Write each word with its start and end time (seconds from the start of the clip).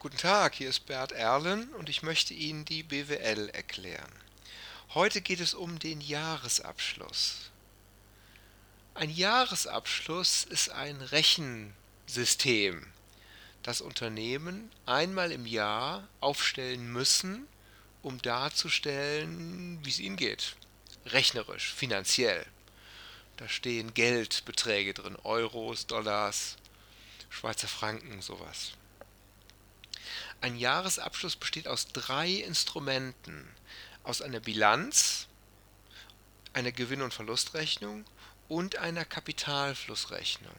Guten 0.00 0.16
Tag, 0.16 0.54
hier 0.54 0.70
ist 0.70 0.86
Bert 0.86 1.12
Erlen 1.12 1.68
und 1.74 1.90
ich 1.90 2.02
möchte 2.02 2.32
Ihnen 2.32 2.64
die 2.64 2.82
BWL 2.82 3.50
erklären. 3.50 4.10
Heute 4.94 5.20
geht 5.20 5.40
es 5.40 5.52
um 5.52 5.78
den 5.78 6.00
Jahresabschluss. 6.00 7.50
Ein 8.94 9.10
Jahresabschluss 9.10 10.44
ist 10.44 10.70
ein 10.70 11.02
Rechensystem, 11.02 12.86
das 13.62 13.82
Unternehmen 13.82 14.72
einmal 14.86 15.32
im 15.32 15.44
Jahr 15.44 16.08
aufstellen 16.20 16.90
müssen, 16.90 17.46
um 18.00 18.22
darzustellen, 18.22 19.84
wie 19.84 19.90
es 19.90 19.98
ihnen 19.98 20.16
geht. 20.16 20.56
Rechnerisch, 21.04 21.74
finanziell. 21.74 22.46
Da 23.36 23.50
stehen 23.50 23.92
Geldbeträge 23.92 24.94
drin, 24.94 25.18
Euros, 25.24 25.86
Dollars, 25.86 26.56
Schweizer 27.28 27.68
Franken, 27.68 28.22
sowas. 28.22 28.72
Ein 30.40 30.56
Jahresabschluss 30.56 31.36
besteht 31.36 31.68
aus 31.68 31.88
drei 31.88 32.30
Instrumenten. 32.30 33.48
Aus 34.02 34.22
einer 34.22 34.40
Bilanz, 34.40 35.26
einer 36.52 36.72
Gewinn- 36.72 37.02
und 37.02 37.12
Verlustrechnung 37.12 38.04
und 38.48 38.76
einer 38.76 39.04
Kapitalflussrechnung. 39.04 40.54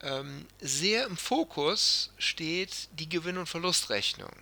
Ähm, 0.00 0.46
sehr 0.60 1.06
im 1.06 1.16
Fokus 1.16 2.10
steht 2.18 2.88
die 2.92 3.08
Gewinn- 3.08 3.38
und 3.38 3.48
Verlustrechnung 3.48 4.32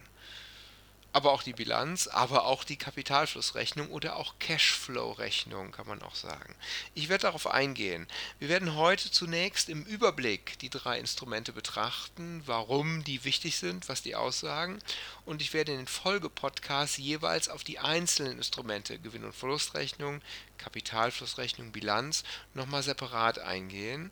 aber 1.16 1.32
auch 1.32 1.42
die 1.42 1.54
Bilanz, 1.54 2.08
aber 2.08 2.44
auch 2.44 2.62
die 2.62 2.76
Kapitalflussrechnung 2.76 3.88
oder 3.88 4.16
auch 4.16 4.34
Cashflow-Rechnung, 4.38 5.72
kann 5.72 5.86
man 5.86 6.02
auch 6.02 6.14
sagen. 6.14 6.54
Ich 6.92 7.08
werde 7.08 7.22
darauf 7.22 7.46
eingehen. 7.46 8.06
Wir 8.38 8.50
werden 8.50 8.74
heute 8.74 9.10
zunächst 9.10 9.70
im 9.70 9.82
Überblick 9.84 10.58
die 10.58 10.68
drei 10.68 10.98
Instrumente 10.98 11.54
betrachten, 11.54 12.42
warum 12.44 13.02
die 13.02 13.24
wichtig 13.24 13.56
sind, 13.56 13.88
was 13.88 14.02
die 14.02 14.14
aussagen. 14.14 14.78
Und 15.24 15.40
ich 15.40 15.54
werde 15.54 15.72
in 15.72 15.78
den 15.78 15.86
Folgepodcasts 15.86 16.98
jeweils 16.98 17.48
auf 17.48 17.64
die 17.64 17.78
einzelnen 17.78 18.36
Instrumente, 18.36 18.98
Gewinn- 18.98 19.24
und 19.24 19.34
Verlustrechnung, 19.34 20.20
Kapitalflussrechnung, 20.58 21.72
Bilanz, 21.72 22.24
nochmal 22.52 22.82
separat 22.82 23.38
eingehen. 23.38 24.10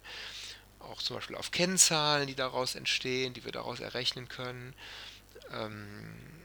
Auch 0.81 1.03
zum 1.03 1.17
Beispiel 1.17 1.37
auf 1.37 1.51
Kennzahlen, 1.51 2.29
die 2.29 2.35
daraus 2.35 2.75
entstehen, 2.75 3.35
die 3.35 3.45
wir 3.45 3.53
daraus 3.53 3.81
errechnen 3.81 4.27
können. 4.31 4.75
Ähm, 5.53 6.44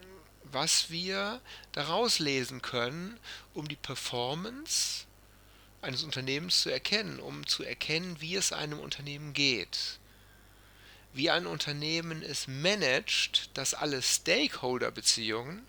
was 0.52 0.90
wir 0.90 1.42
daraus 1.72 2.20
lesen 2.20 2.62
können, 2.62 3.20
um 3.54 3.68
die 3.68 3.76
Performance 3.76 5.06
eines 5.82 6.04
Unternehmens 6.04 6.62
zu 6.62 6.70
erkennen, 6.70 7.20
um 7.20 7.48
zu 7.48 7.64
erkennen, 7.64 8.20
wie 8.20 8.36
es 8.36 8.52
einem 8.52 8.80
Unternehmen 8.80 9.34
geht. 9.34 10.00
Wie 11.14 11.30
ein 11.30 11.48
Unternehmen 11.48 12.22
es 12.22 12.48
managt, 12.48 13.50
dass 13.58 13.74
alle 13.74 14.02
Stakeholder-Beziehungen, 14.02 15.66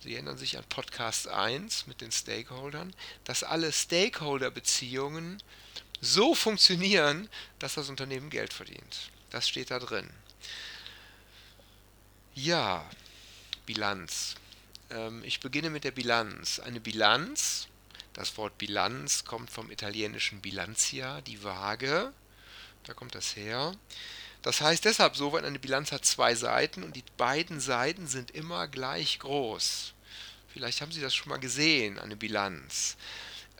Sie 0.00 0.12
erinnern 0.12 0.36
sich 0.36 0.58
an 0.58 0.64
Podcast 0.64 1.28
1 1.28 1.86
mit 1.86 2.02
den 2.02 2.12
Stakeholdern, 2.12 2.94
dass 3.24 3.42
alle 3.42 3.72
Stakeholder-Beziehungen 3.72 5.42
so 6.02 6.34
funktionieren, 6.34 7.30
dass 7.58 7.74
das 7.74 7.88
Unternehmen 7.88 8.28
Geld 8.28 8.52
verdient. 8.52 9.10
Das 9.30 9.48
steht 9.48 9.70
da 9.70 9.78
drin. 9.78 10.10
Ja, 12.34 12.88
Bilanz. 13.66 14.34
Ähm, 14.90 15.22
ich 15.24 15.40
beginne 15.40 15.70
mit 15.70 15.84
der 15.84 15.90
Bilanz. 15.90 16.58
Eine 16.58 16.80
Bilanz, 16.80 17.68
das 18.12 18.36
Wort 18.36 18.58
Bilanz 18.58 19.24
kommt 19.24 19.50
vom 19.50 19.70
italienischen 19.70 20.40
Bilanzia, 20.40 21.20
die 21.22 21.42
Waage. 21.42 22.12
Da 22.84 22.94
kommt 22.94 23.14
das 23.14 23.36
her. 23.36 23.74
Das 24.42 24.60
heißt 24.60 24.84
deshalb 24.84 25.16
so, 25.16 25.32
weil 25.32 25.44
eine 25.44 25.58
Bilanz 25.58 25.90
hat 25.90 26.04
zwei 26.04 26.34
Seiten 26.34 26.82
und 26.82 26.96
die 26.96 27.04
beiden 27.16 27.60
Seiten 27.60 28.06
sind 28.06 28.30
immer 28.30 28.68
gleich 28.68 29.18
groß. 29.18 29.94
Vielleicht 30.52 30.80
haben 30.80 30.92
Sie 30.92 31.00
das 31.00 31.14
schon 31.14 31.30
mal 31.30 31.38
gesehen, 31.38 31.98
eine 31.98 32.14
Bilanz. 32.14 32.96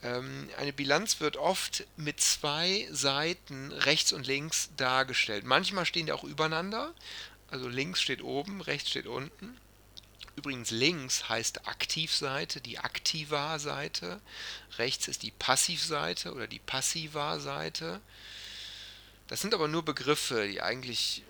Ähm, 0.03 0.48
eine 0.59 0.75
Bilanz 0.75 1.21
wird 1.21 1.38
oft 1.38 1.84
mit 1.97 2.21
zwei 2.21 2.86
Seiten 2.92 3.72
rechts 3.72 4.12
und 4.12 4.26
links 4.26 4.69
dargestellt. 4.76 5.44
Manchmal 5.44 5.86
stehen 5.86 6.06
die 6.06 6.12
auch 6.12 6.25
übereinander. 6.25 6.92
Also 7.50 7.69
links 7.69 8.03
steht 8.03 8.22
oben, 8.22 8.60
rechts 8.60 8.91
steht 8.91 9.06
unten. 9.06 9.56
Übrigens 10.37 10.71
links 10.71 11.28
heißt 11.28 11.69
Aktivseite, 11.69 12.61
die 12.61 12.78
Aktiva-Seite. 12.78 14.21
Rechts 14.78 15.09
ist 15.09 15.22
die 15.22 15.31
Passivseite 15.31 16.33
oder 16.34 16.47
die 16.47 16.59
Passiva-Seite. 16.59 18.00
Das 19.28 19.41
sind 19.41 19.55
aber 19.55 19.69
nur 19.69 19.84
Begriffe, 19.84 20.49
die 20.49 20.61
eigentlich 20.61 21.22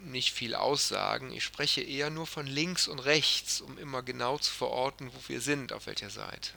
nicht 0.00 0.32
viel 0.32 0.54
aussagen. 0.54 1.32
Ich 1.32 1.44
spreche 1.44 1.82
eher 1.82 2.10
nur 2.10 2.26
von 2.26 2.46
links 2.46 2.88
und 2.88 3.00
rechts, 3.00 3.60
um 3.60 3.78
immer 3.78 4.02
genau 4.02 4.38
zu 4.38 4.52
verorten, 4.52 5.10
wo 5.12 5.28
wir 5.28 5.40
sind, 5.40 5.72
auf 5.72 5.86
welcher 5.86 6.10
Seite. 6.10 6.52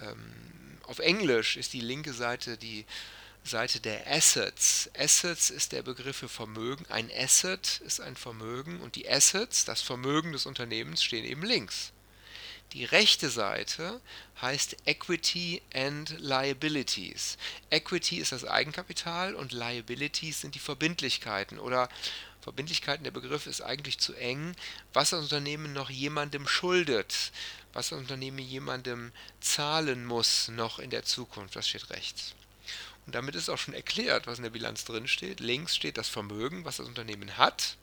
Ähm, 0.00 0.78
auf 0.84 0.98
Englisch 1.00 1.56
ist 1.56 1.72
die 1.72 1.80
linke 1.80 2.12
Seite 2.12 2.56
die 2.56 2.86
Seite 3.46 3.80
der 3.80 4.06
Assets. 4.10 4.90
Assets 4.98 5.50
ist 5.50 5.72
der 5.72 5.82
Begriff 5.82 6.16
für 6.16 6.28
Vermögen. 6.28 6.84
Ein 6.88 7.10
Asset 7.16 7.80
ist 7.84 8.00
ein 8.00 8.16
Vermögen 8.16 8.80
und 8.80 8.96
die 8.96 9.08
Assets, 9.08 9.64
das 9.64 9.82
Vermögen 9.82 10.32
des 10.32 10.46
Unternehmens, 10.46 11.02
stehen 11.02 11.24
eben 11.24 11.42
links. 11.42 11.92
Die 12.72 12.84
rechte 12.84 13.30
Seite 13.30 14.00
heißt 14.42 14.76
Equity 14.86 15.62
and 15.72 16.16
Liabilities. 16.18 17.38
Equity 17.70 18.16
ist 18.18 18.32
das 18.32 18.44
Eigenkapital 18.44 19.34
und 19.34 19.52
Liabilities 19.52 20.40
sind 20.40 20.56
die 20.56 20.60
Verbindlichkeiten 20.60 21.58
oder 21.58 21.88
Verbindlichkeiten, 22.40 23.04
der 23.04 23.12
Begriff 23.12 23.46
ist 23.46 23.60
eigentlich 23.60 23.98
zu 23.98 24.14
eng, 24.14 24.54
was 24.92 25.10
das 25.10 25.22
Unternehmen 25.22 25.72
noch 25.72 25.90
jemandem 25.90 26.46
schuldet, 26.46 27.32
was 27.72 27.88
das 27.90 27.98
Unternehmen 27.98 28.38
jemandem 28.38 29.12
zahlen 29.40 30.04
muss 30.04 30.48
noch 30.48 30.78
in 30.78 30.90
der 30.90 31.04
Zukunft, 31.04 31.56
das 31.56 31.68
steht 31.68 31.90
rechts. 31.90 32.34
Und 33.06 33.14
damit 33.14 33.36
ist 33.36 33.48
auch 33.48 33.58
schon 33.58 33.74
erklärt, 33.74 34.26
was 34.26 34.38
in 34.38 34.42
der 34.44 34.50
Bilanz 34.50 34.84
drin 34.84 35.06
steht. 35.06 35.40
Links 35.40 35.76
steht 35.76 35.96
das 35.96 36.08
Vermögen, 36.08 36.64
was 36.64 36.78
das 36.78 36.88
Unternehmen 36.88 37.36
hat. 37.38 37.76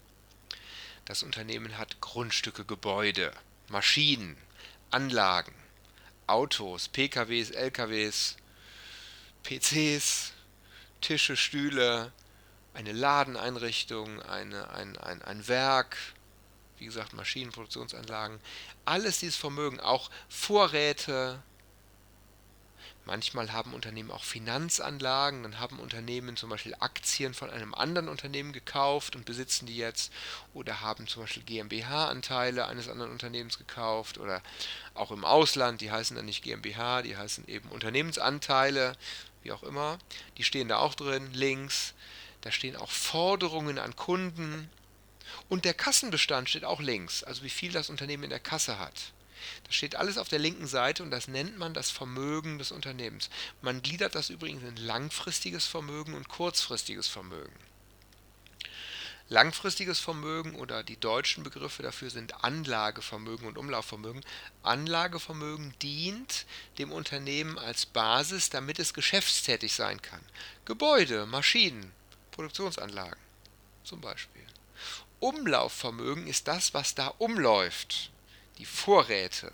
Das 1.05 1.23
Unternehmen 1.23 1.77
hat 1.77 2.01
Grundstücke, 2.01 2.65
Gebäude, 2.65 3.31
Maschinen, 3.69 4.37
Anlagen, 4.91 5.53
Autos, 6.27 6.89
PKWs, 6.89 7.51
LKWs, 7.51 8.37
PCs, 9.43 10.33
Tische, 11.01 11.35
Stühle, 11.35 12.11
eine 12.73 12.91
Ladeneinrichtung, 12.91 14.21
eine, 14.21 14.69
ein, 14.71 14.97
ein, 14.97 15.21
ein 15.21 15.47
Werk, 15.47 15.97
wie 16.77 16.85
gesagt, 16.85 17.13
Maschinen, 17.13 17.51
Produktionsanlagen. 17.51 18.39
Alles 18.85 19.19
dieses 19.19 19.35
Vermögen, 19.35 19.79
auch 19.79 20.09
Vorräte, 20.27 21.41
Manchmal 23.05 23.51
haben 23.51 23.73
Unternehmen 23.73 24.11
auch 24.11 24.23
Finanzanlagen, 24.23 25.43
dann 25.43 25.59
haben 25.59 25.79
Unternehmen 25.79 26.37
zum 26.37 26.49
Beispiel 26.49 26.73
Aktien 26.79 27.33
von 27.33 27.49
einem 27.49 27.73
anderen 27.73 28.07
Unternehmen 28.07 28.53
gekauft 28.53 29.17
und 29.17 29.25
besitzen 29.25 29.65
die 29.65 29.75
jetzt 29.75 30.13
oder 30.53 30.79
haben 30.79 31.07
zum 31.07 31.23
Beispiel 31.23 31.43
GmbH-Anteile 31.43 32.65
eines 32.65 32.87
anderen 32.87 33.11
Unternehmens 33.11 33.57
gekauft 33.57 34.17
oder 34.17 34.41
auch 34.93 35.11
im 35.11 35.25
Ausland, 35.25 35.81
die 35.81 35.91
heißen 35.91 36.15
dann 36.15 36.25
nicht 36.25 36.43
GmbH, 36.43 37.01
die 37.01 37.17
heißen 37.17 37.45
eben 37.49 37.67
Unternehmensanteile, 37.69 38.95
wie 39.41 39.51
auch 39.51 39.63
immer. 39.63 39.99
Die 40.37 40.43
stehen 40.43 40.69
da 40.69 40.77
auch 40.77 40.95
drin, 40.95 41.33
links. 41.33 41.93
Da 42.41 42.51
stehen 42.51 42.75
auch 42.75 42.91
Forderungen 42.91 43.79
an 43.79 43.95
Kunden. 43.95 44.69
Und 45.49 45.65
der 45.65 45.73
Kassenbestand 45.73 46.49
steht 46.49 46.65
auch 46.65 46.79
links, 46.79 47.23
also 47.23 47.43
wie 47.43 47.49
viel 47.49 47.71
das 47.71 47.89
Unternehmen 47.89 48.23
in 48.23 48.29
der 48.29 48.39
Kasse 48.39 48.79
hat. 48.79 49.11
Das 49.65 49.75
steht 49.75 49.95
alles 49.95 50.17
auf 50.17 50.29
der 50.29 50.39
linken 50.39 50.67
Seite 50.67 51.03
und 51.03 51.11
das 51.11 51.27
nennt 51.27 51.57
man 51.57 51.73
das 51.73 51.91
Vermögen 51.91 52.57
des 52.57 52.71
Unternehmens. 52.71 53.29
Man 53.61 53.81
gliedert 53.81 54.15
das 54.15 54.29
übrigens 54.29 54.63
in 54.63 54.77
langfristiges 54.77 55.65
Vermögen 55.65 56.13
und 56.13 56.29
kurzfristiges 56.29 57.07
Vermögen. 57.07 57.53
Langfristiges 59.29 59.99
Vermögen 59.99 60.55
oder 60.55 60.83
die 60.83 60.99
deutschen 60.99 61.43
Begriffe 61.43 61.81
dafür 61.81 62.09
sind 62.09 62.43
Anlagevermögen 62.43 63.47
und 63.47 63.57
Umlaufvermögen. 63.57 64.23
Anlagevermögen 64.63 65.73
dient 65.81 66.45
dem 66.77 66.91
Unternehmen 66.91 67.57
als 67.57 67.85
Basis, 67.85 68.49
damit 68.49 68.79
es 68.79 68.93
geschäftstätig 68.93 69.73
sein 69.73 70.01
kann. 70.01 70.21
Gebäude, 70.65 71.25
Maschinen, 71.25 71.91
Produktionsanlagen 72.31 73.19
zum 73.83 74.01
Beispiel. 74.01 74.45
Umlaufvermögen 75.19 76.27
ist 76.27 76.47
das, 76.47 76.73
was 76.73 76.95
da 76.95 77.07
umläuft 77.07 78.11
die 78.57 78.65
Vorräte, 78.65 79.51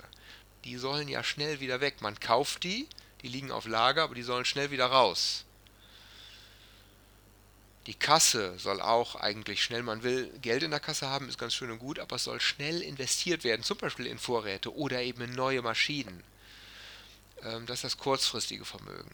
die 0.64 0.76
sollen 0.76 1.08
ja 1.08 1.22
schnell 1.24 1.60
wieder 1.60 1.80
weg. 1.80 2.00
Man 2.00 2.18
kauft 2.20 2.64
die, 2.64 2.88
die 3.22 3.28
liegen 3.28 3.50
auf 3.50 3.66
Lager, 3.66 4.02
aber 4.02 4.14
die 4.14 4.22
sollen 4.22 4.44
schnell 4.44 4.70
wieder 4.70 4.86
raus. 4.86 5.44
Die 7.86 7.94
Kasse 7.94 8.58
soll 8.58 8.80
auch 8.80 9.14
eigentlich 9.14 9.62
schnell, 9.62 9.82
man 9.82 10.02
will 10.02 10.30
Geld 10.42 10.62
in 10.62 10.70
der 10.70 10.80
Kasse 10.80 11.08
haben, 11.08 11.28
ist 11.28 11.38
ganz 11.38 11.54
schön 11.54 11.70
und 11.70 11.78
gut, 11.78 11.98
aber 11.98 12.16
es 12.16 12.24
soll 12.24 12.40
schnell 12.40 12.82
investiert 12.82 13.42
werden, 13.42 13.62
zum 13.62 13.78
Beispiel 13.78 14.06
in 14.06 14.18
Vorräte 14.18 14.74
oder 14.74 15.00
eben 15.00 15.22
in 15.22 15.32
neue 15.32 15.62
Maschinen. 15.62 16.22
Ähm, 17.44 17.66
das 17.66 17.78
ist 17.78 17.84
das 17.84 17.98
kurzfristige 17.98 18.64
Vermögen. 18.64 19.10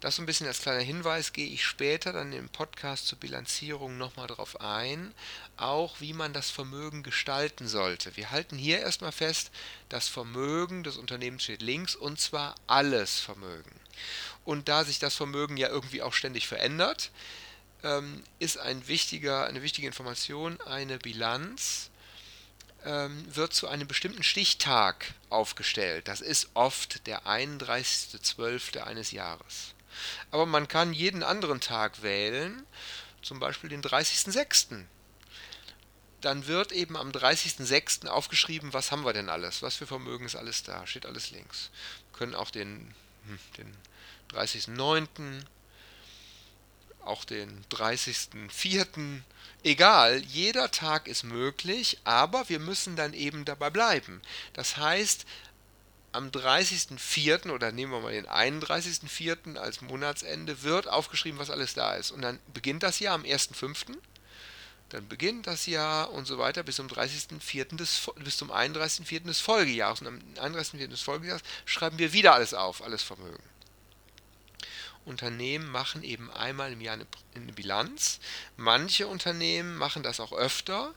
Das 0.00 0.16
so 0.16 0.22
ein 0.22 0.26
bisschen 0.26 0.46
als 0.46 0.60
kleiner 0.60 0.82
Hinweis 0.82 1.32
gehe 1.32 1.48
ich 1.48 1.64
später 1.64 2.12
dann 2.12 2.32
im 2.32 2.48
Podcast 2.48 3.06
zur 3.06 3.18
Bilanzierung 3.18 3.98
nochmal 3.98 4.26
drauf 4.26 4.60
ein, 4.60 5.14
auch 5.56 6.00
wie 6.00 6.12
man 6.12 6.32
das 6.32 6.50
Vermögen 6.50 7.02
gestalten 7.02 7.68
sollte. 7.68 8.16
Wir 8.16 8.30
halten 8.30 8.56
hier 8.56 8.80
erstmal 8.80 9.12
fest, 9.12 9.50
das 9.88 10.08
Vermögen 10.08 10.82
des 10.82 10.96
Unternehmens 10.96 11.44
steht 11.44 11.62
links 11.62 11.94
und 11.94 12.20
zwar 12.20 12.54
alles 12.66 13.20
Vermögen. 13.20 13.78
Und 14.44 14.68
da 14.68 14.84
sich 14.84 14.98
das 14.98 15.14
Vermögen 15.14 15.56
ja 15.56 15.68
irgendwie 15.68 16.02
auch 16.02 16.12
ständig 16.14 16.48
verändert, 16.48 17.10
ähm, 17.82 18.22
ist 18.38 18.58
ein 18.58 18.88
wichtiger, 18.88 19.46
eine 19.46 19.62
wichtige 19.62 19.86
Information 19.86 20.60
eine 20.62 20.98
Bilanz 20.98 21.90
wird 22.84 23.52
zu 23.52 23.68
einem 23.68 23.88
bestimmten 23.88 24.22
Stichtag 24.22 25.14
aufgestellt. 25.30 26.08
Das 26.08 26.20
ist 26.20 26.48
oft 26.54 27.06
der 27.06 27.26
31.12. 27.26 28.80
eines 28.80 29.10
Jahres. 29.10 29.74
Aber 30.30 30.46
man 30.46 30.68
kann 30.68 30.92
jeden 30.92 31.22
anderen 31.22 31.60
Tag 31.60 32.02
wählen, 32.02 32.64
zum 33.22 33.40
Beispiel 33.40 33.70
den 33.70 33.82
30.06. 33.82 34.84
Dann 36.20 36.46
wird 36.46 36.72
eben 36.72 36.96
am 36.96 37.10
30.06. 37.10 38.08
aufgeschrieben, 38.08 38.72
was 38.72 38.90
haben 38.90 39.04
wir 39.04 39.12
denn 39.12 39.28
alles, 39.28 39.62
was 39.62 39.76
für 39.76 39.86
Vermögen 39.86 40.26
ist 40.26 40.36
alles 40.36 40.62
da, 40.62 40.86
steht 40.86 41.06
alles 41.06 41.30
links. 41.30 41.70
Wir 42.10 42.18
können 42.18 42.34
auch 42.34 42.50
den, 42.50 42.94
hm, 43.26 43.38
den 43.56 43.76
30.09., 44.32 45.42
auch 47.08 47.24
den 47.24 47.64
30.04., 47.70 49.22
Egal, 49.64 50.22
jeder 50.24 50.70
Tag 50.70 51.08
ist 51.08 51.24
möglich, 51.24 51.98
aber 52.04 52.48
wir 52.48 52.60
müssen 52.60 52.94
dann 52.94 53.12
eben 53.12 53.44
dabei 53.44 53.70
bleiben. 53.70 54.22
Das 54.52 54.76
heißt, 54.76 55.26
am 56.12 56.28
30.04. 56.30 57.50
oder 57.50 57.72
nehmen 57.72 57.92
wir 57.92 58.00
mal 58.00 58.12
den 58.12 58.26
31.04. 58.26 59.56
als 59.56 59.80
Monatsende 59.80 60.62
wird 60.62 60.88
aufgeschrieben, 60.88 61.38
was 61.38 61.50
alles 61.50 61.74
da 61.74 61.94
ist. 61.94 62.12
Und 62.12 62.22
dann 62.22 62.38
beginnt 62.54 62.82
das 62.82 63.00
Jahr 63.00 63.14
am 63.14 63.22
1.05. 63.22 63.96
Dann 64.90 65.06
beginnt 65.06 65.46
das 65.46 65.66
Jahr 65.66 66.12
und 66.12 66.26
so 66.26 66.38
weiter 66.38 66.62
bis 66.62 66.76
zum 66.76 66.86
30.04. 66.86 67.76
Des, 67.76 68.10
bis 68.24 68.36
zum 68.36 68.50
31.04. 68.50 69.24
des 69.24 69.40
Folgejahres. 69.40 70.00
Und 70.00 70.06
am 70.06 70.18
31.04. 70.36 70.86
des 70.86 71.02
Folgejahres 71.02 71.42
schreiben 71.66 71.98
wir 71.98 72.12
wieder 72.12 72.34
alles 72.34 72.54
auf, 72.54 72.82
alles 72.82 73.02
Vermögen. 73.02 73.42
Unternehmen 75.08 75.70
machen 75.70 76.02
eben 76.02 76.30
einmal 76.30 76.72
im 76.72 76.80
Jahr 76.80 76.94
eine, 76.94 77.06
eine 77.34 77.52
Bilanz. 77.52 78.20
Manche 78.56 79.08
Unternehmen 79.08 79.76
machen 79.76 80.02
das 80.02 80.20
auch 80.20 80.32
öfter. 80.32 80.94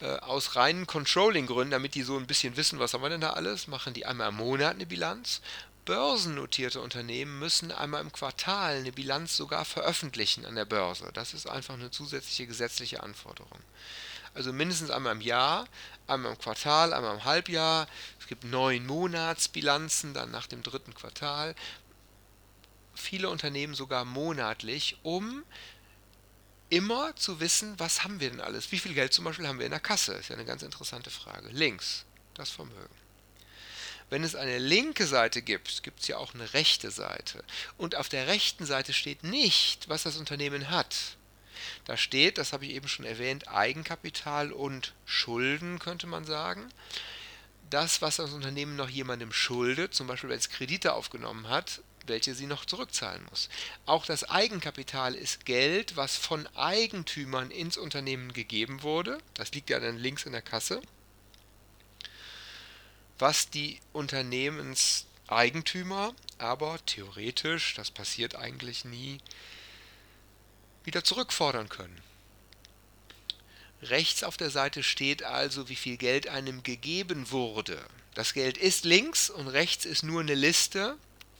Äh, 0.00 0.18
aus 0.18 0.54
reinen 0.54 0.86
Controlling-Gründen, 0.86 1.72
damit 1.72 1.96
die 1.96 2.02
so 2.02 2.16
ein 2.16 2.28
bisschen 2.28 2.56
wissen, 2.56 2.78
was 2.78 2.94
haben 2.94 3.02
wir 3.02 3.08
denn 3.08 3.20
da 3.20 3.30
alles, 3.30 3.66
machen 3.66 3.94
die 3.94 4.06
einmal 4.06 4.28
im 4.28 4.36
Monat 4.36 4.74
eine 4.74 4.86
Bilanz. 4.86 5.40
Börsennotierte 5.84 6.80
Unternehmen 6.80 7.38
müssen 7.38 7.72
einmal 7.72 8.02
im 8.02 8.12
Quartal 8.12 8.76
eine 8.76 8.92
Bilanz 8.92 9.36
sogar 9.36 9.64
veröffentlichen 9.64 10.44
an 10.44 10.54
der 10.54 10.66
Börse. 10.66 11.10
Das 11.14 11.34
ist 11.34 11.48
einfach 11.48 11.74
eine 11.74 11.90
zusätzliche 11.90 12.46
gesetzliche 12.46 13.02
Anforderung. 13.02 13.58
Also 14.34 14.52
mindestens 14.52 14.90
einmal 14.90 15.14
im 15.14 15.20
Jahr, 15.20 15.66
einmal 16.06 16.32
im 16.32 16.38
Quartal, 16.38 16.92
einmal 16.92 17.14
im 17.14 17.24
Halbjahr. 17.24 17.88
Es 18.20 18.26
gibt 18.26 18.44
neun 18.44 18.86
Monatsbilanzen, 18.86 20.14
dann 20.14 20.30
nach 20.30 20.46
dem 20.46 20.62
dritten 20.62 20.94
Quartal 20.94 21.56
viele 22.98 23.28
Unternehmen 23.28 23.74
sogar 23.74 24.04
monatlich, 24.04 24.98
um 25.02 25.44
immer 26.70 27.14
zu 27.16 27.40
wissen, 27.40 27.78
was 27.78 28.04
haben 28.04 28.20
wir 28.20 28.30
denn 28.30 28.40
alles? 28.40 28.70
Wie 28.72 28.78
viel 28.78 28.94
Geld 28.94 29.12
zum 29.12 29.24
Beispiel 29.24 29.48
haben 29.48 29.58
wir 29.58 29.66
in 29.66 29.72
der 29.72 29.80
Kasse? 29.80 30.14
Ist 30.14 30.28
ja 30.28 30.36
eine 30.36 30.44
ganz 30.44 30.62
interessante 30.62 31.10
Frage. 31.10 31.48
Links, 31.48 32.04
das 32.34 32.50
Vermögen. 32.50 32.94
Wenn 34.10 34.24
es 34.24 34.34
eine 34.34 34.58
linke 34.58 35.06
Seite 35.06 35.42
gibt, 35.42 35.82
gibt 35.82 36.00
es 36.00 36.08
ja 36.08 36.16
auch 36.16 36.34
eine 36.34 36.54
rechte 36.54 36.90
Seite. 36.90 37.44
Und 37.76 37.94
auf 37.94 38.08
der 38.08 38.26
rechten 38.26 38.64
Seite 38.64 38.92
steht 38.92 39.22
nicht, 39.22 39.88
was 39.88 40.04
das 40.04 40.16
Unternehmen 40.16 40.70
hat. 40.70 40.96
Da 41.84 41.96
steht, 41.96 42.38
das 42.38 42.52
habe 42.52 42.64
ich 42.64 42.72
eben 42.72 42.88
schon 42.88 43.04
erwähnt, 43.04 43.48
Eigenkapital 43.48 44.52
und 44.52 44.94
Schulden, 45.04 45.78
könnte 45.78 46.06
man 46.06 46.24
sagen. 46.24 46.68
Das, 47.68 48.00
was 48.00 48.16
das 48.16 48.32
Unternehmen 48.32 48.76
noch 48.76 48.88
jemandem 48.88 49.32
schuldet, 49.32 49.94
zum 49.94 50.06
Beispiel 50.06 50.30
wenn 50.30 50.38
es 50.38 50.48
Kredite 50.48 50.94
aufgenommen 50.94 51.48
hat, 51.48 51.82
welche 52.08 52.34
sie 52.34 52.46
noch 52.46 52.64
zurückzahlen 52.64 53.22
muss. 53.30 53.48
Auch 53.86 54.06
das 54.06 54.28
Eigenkapital 54.28 55.14
ist 55.14 55.44
Geld, 55.44 55.96
was 55.96 56.16
von 56.16 56.46
Eigentümern 56.56 57.50
ins 57.50 57.76
Unternehmen 57.76 58.32
gegeben 58.32 58.82
wurde. 58.82 59.18
Das 59.34 59.52
liegt 59.52 59.70
ja 59.70 59.80
dann 59.80 59.98
links 59.98 60.24
in 60.24 60.32
der 60.32 60.42
Kasse. 60.42 60.80
Was 63.18 63.50
die 63.50 63.80
Unternehmenseigentümer 63.92 66.14
aber 66.38 66.78
theoretisch, 66.86 67.74
das 67.74 67.90
passiert 67.90 68.36
eigentlich 68.36 68.84
nie, 68.84 69.18
wieder 70.84 71.02
zurückfordern 71.04 71.68
können. 71.68 72.00
Rechts 73.82 74.24
auf 74.24 74.36
der 74.36 74.50
Seite 74.50 74.82
steht 74.82 75.22
also, 75.22 75.68
wie 75.68 75.76
viel 75.76 75.96
Geld 75.96 76.28
einem 76.28 76.62
gegeben 76.62 77.30
wurde. 77.30 77.84
Das 78.14 78.32
Geld 78.32 78.58
ist 78.58 78.84
links 78.84 79.30
und 79.30 79.46
rechts 79.46 79.84
ist 79.84 80.02
nur 80.02 80.20
eine 80.20 80.34
Liste 80.34 80.96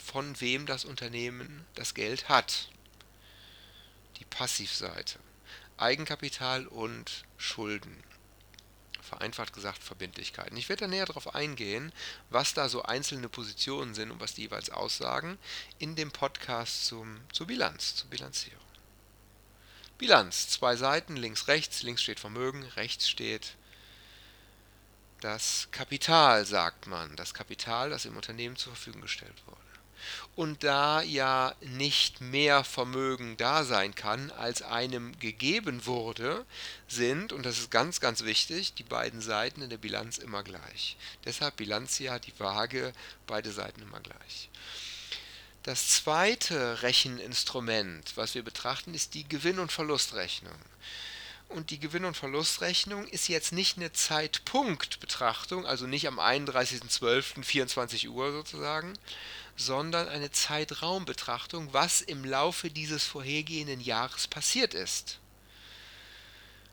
von 0.09 0.41
wem 0.41 0.65
das 0.65 0.87
Unternehmen 0.87 1.67
das 1.75 1.93
Geld 1.93 2.31
hat. 2.31 2.71
Die 4.17 4.25
Passivseite. 4.25 5.19
Eigenkapital 5.77 6.67
und 6.67 7.25
Schulden. 7.37 8.03
Vereinfacht 9.03 9.53
gesagt 9.53 9.83
Verbindlichkeiten. 9.83 10.57
Ich 10.57 10.69
werde 10.71 10.81
da 10.81 10.89
näher 10.89 11.05
darauf 11.05 11.35
eingehen, 11.35 11.93
was 12.31 12.55
da 12.55 12.69
so 12.69 12.83
einzelne 12.83 13.29
Positionen 13.29 13.95
sind 13.95 14.11
und 14.11 14.21
was 14.21 14.35
die 14.35 14.43
jeweils 14.43 14.71
aussagen, 14.71 15.39
in 15.79 15.95
dem 15.95 16.11
Podcast 16.11 16.87
zum, 16.87 17.21
zur 17.33 17.47
Bilanz, 17.47 17.95
zur 17.95 18.09
Bilanzierung. 18.09 18.59
Bilanz, 19.99 20.49
zwei 20.49 20.77
Seiten, 20.77 21.17
links, 21.17 21.49
rechts, 21.49 21.83
links 21.83 22.03
steht 22.03 22.21
Vermögen, 22.21 22.65
rechts 22.77 23.09
steht 23.09 23.57
das 25.21 25.69
Kapital, 25.71 26.47
sagt 26.47 26.87
man, 26.87 27.15
das 27.17 27.35
Kapital, 27.35 27.91
das 27.91 28.05
im 28.05 28.17
Unternehmen 28.17 28.57
zur 28.57 28.73
Verfügung 28.73 29.03
gestellt 29.03 29.35
wurde. 29.47 29.68
Und 30.37 30.65
da 30.65 31.03
ja 31.03 31.55
nicht 31.61 32.21
mehr 32.21 32.65
Vermögen 32.65 33.37
da 33.37 33.65
sein 33.65 33.95
kann, 33.95 34.31
als 34.33 34.63
einem 34.63 35.19
gegeben 35.19 35.87
wurde, 35.87 36.45
sind, 36.87 37.33
und 37.33 37.45
das 37.45 37.59
ist 37.59 37.71
ganz, 37.71 38.01
ganz 38.01 38.25
wichtig, 38.25 38.75
die 38.75 38.85
beiden 38.85 39.21
Seiten 39.21 39.63
in 39.63 39.71
der 39.71 39.79
Bilanz 39.79 40.19
immer 40.19 40.43
gleich. 40.43 40.97
Deshalb 41.25 41.57
Bilanzjahr, 41.57 42.21
die 42.21 42.39
Waage, 42.39 42.93
beide 43.27 43.53
Seiten 43.53 43.83
immer 43.83 44.01
gleich. 44.01 44.49
Das 45.65 45.89
zweite 45.89 46.83
Recheninstrument, 46.83 48.17
was 48.17 48.35
wir 48.35 48.43
betrachten, 48.43 48.95
ist 48.95 49.15
die 49.15 49.29
Gewinn- 49.29 49.59
und 49.59 49.73
Verlustrechnung. 49.73 50.59
Und 51.49 51.71
die 51.71 51.81
Gewinn- 51.81 52.05
und 52.05 52.17
Verlustrechnung 52.17 53.07
ist 53.07 53.29
jetzt 53.29 53.53
nicht 53.53 53.79
eine 53.79 53.93
Zeitpunktbetrachtung, 53.93 55.65
also 55.67 55.87
nicht 55.87 56.07
am 56.07 56.21
31.12.24 56.21 58.09
Uhr 58.11 58.33
sozusagen, 58.33 58.93
sondern 59.57 60.09
eine 60.09 60.31
Zeitraumbetrachtung, 60.31 61.73
was 61.73 62.03
im 62.03 62.25
Laufe 62.25 62.71
dieses 62.71 63.05
vorhergehenden 63.05 63.81
Jahres 63.81 64.29
passiert 64.29 64.75
ist. 64.75 65.19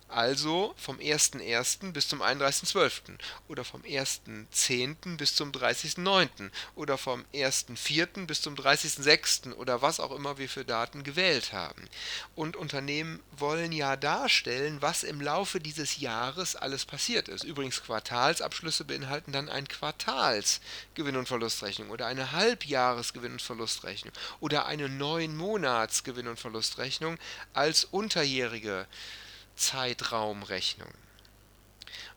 Also 0.08 0.74
vom 0.78 0.98
1.1. 1.00 1.92
bis 1.92 2.08
zum 2.08 2.22
31.12. 2.22 3.18
oder 3.48 3.66
vom 3.66 3.82
1.10. 3.82 5.18
bis 5.18 5.36
zum 5.36 5.52
30.9. 5.52 6.52
oder 6.76 6.98
vom 6.98 7.26
1.4. 7.34 8.28
bis 8.28 8.42
zum 8.42 8.54
30.6. 8.54 9.54
oder 9.54 9.82
was 9.82 10.00
auch 10.00 10.12
immer 10.12 10.38
wir 10.38 10.48
für 10.48 10.64
Daten 10.64 11.04
gewählt 11.04 11.54
haben. 11.54 11.90
Und 12.36 12.56
Unternehmen 12.56 13.20
wollen 13.32 13.72
ja 13.72 13.96
darstellen, 13.96 14.82
was 14.82 15.04
im 15.04 15.22
Laufe 15.22 15.60
dieses 15.60 15.98
Jahres 15.98 16.56
alles 16.56 16.86
passiert 16.86 17.28
ist. 17.28 17.44
Übrigens 17.44 17.82
Quartalsabschlüsse 17.84 18.86
beinhalten 18.86 19.32
dann 19.32 19.50
ein 19.50 19.68
Quartalsgewinn- 19.68 21.18
und 21.18 21.28
Verlustrechnung 21.28 21.90
oder 21.90 22.06
eine 22.06 22.32
Halbjahresgewinn- 22.32 23.34
und 23.34 23.42
Verlustrechnung 23.42 24.14
oder 24.40 24.68
eine 24.68 24.88
neun 24.88 25.36
Monats 25.36 26.04
Gewinn- 26.04 26.28
und 26.28 26.40
Verlustrechnung 26.40 27.18
als 27.54 27.86
unterjährige 27.86 28.88
Zeitraumrechnung. 29.56 30.92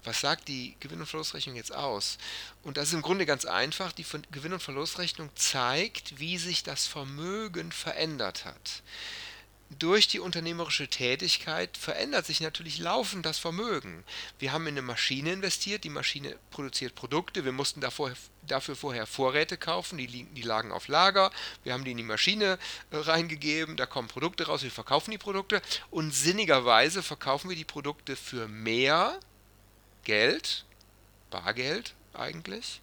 Was 0.05 0.21
sagt 0.21 0.49
die 0.49 0.77
Gewinn- 0.81 1.01
und 1.01 1.07
Verlustrechnung 1.07 1.57
jetzt 1.57 1.75
aus? 1.75 2.19
Und 2.63 2.77
das 2.77 2.89
ist 2.89 2.95
im 2.95 3.03
Grunde 3.03 3.27
ganz 3.27 3.45
einfach. 3.45 3.93
Die 3.93 4.07
Gewinn- 4.31 4.53
und 4.53 4.63
Verlustrechnung 4.63 5.31
zeigt, 5.35 6.19
wie 6.19 6.39
sich 6.39 6.63
das 6.63 6.87
Vermögen 6.87 7.73
verändert 7.73 8.45
hat 8.45 8.83
durch 9.71 10.09
die 10.09 10.21
unternehmerische 10.21 10.89
Tätigkeit 10.89 11.77
verändert 11.77 12.25
sich 12.25 12.41
natürlich 12.41 12.79
laufend 12.79 13.27
das 13.27 13.39
Vermögen. 13.39 14.03
Wir 14.39 14.53
haben 14.53 14.67
in 14.67 14.75
eine 14.75 14.83
Maschine 14.83 15.33
investiert, 15.33 15.85
die 15.85 15.91
Maschine 15.91 16.37
produziert 16.51 16.95
Produkte, 16.95 17.45
wir 17.45 17.53
mussten 17.53 17.81
davor, 17.81 18.13
dafür 18.43 18.77
vorher 18.77 19.07
Vorräte 19.07 19.59
kaufen, 19.59 19.99
die, 19.99 20.25
die 20.25 20.43
lagen 20.43 20.73
auf 20.73 20.89
Lager, 20.89 21.31
wir 21.65 21.75
haben 21.75 21.85
die 21.85 21.91
in 21.91 21.99
die 21.99 22.03
Maschine 22.03 22.59
äh, 22.91 22.97
reingegeben, 22.97 23.77
da 23.77 23.85
kommen 23.85 24.09
Produkte 24.09 24.47
raus, 24.47 24.63
wir 24.63 24.71
verkaufen 24.71 25.11
die 25.11 25.19
Produkte 25.19 25.61
und 25.91 26.13
sinnigerweise 26.13 27.03
verkaufen 27.03 27.51
wir 27.51 27.57
die 27.57 27.65
Produkte 27.65 28.17
für 28.17 28.49
mehr 28.49 29.21
Geld, 30.05 30.65
Bargeld 31.31 31.95
eigentlich, 32.15 32.81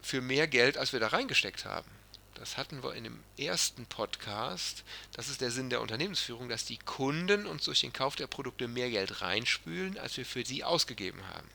für 0.00 0.20
mehr 0.20 0.46
Geld, 0.46 0.78
als 0.78 0.92
wir 0.92 1.00
da 1.00 1.08
reingesteckt 1.08 1.64
haben. 1.64 1.90
Das 2.34 2.56
hatten 2.56 2.82
wir 2.82 2.94
in 2.94 3.04
dem 3.04 3.20
ersten 3.38 3.86
Podcast. 3.86 4.84
Das 5.12 5.28
ist 5.28 5.40
der 5.40 5.50
Sinn 5.50 5.70
der 5.70 5.80
Unternehmensführung, 5.80 6.48
dass 6.48 6.64
die 6.64 6.78
Kunden 6.78 7.46
uns 7.46 7.64
durch 7.64 7.80
den 7.80 7.92
Kauf 7.92 8.16
der 8.16 8.26
Produkte 8.26 8.68
mehr 8.68 8.90
Geld 8.90 9.22
reinspülen, 9.22 9.98
als 9.98 10.16
wir 10.16 10.26
für 10.26 10.44
sie 10.44 10.64
ausgegeben 10.64 11.26
haben. 11.28 11.48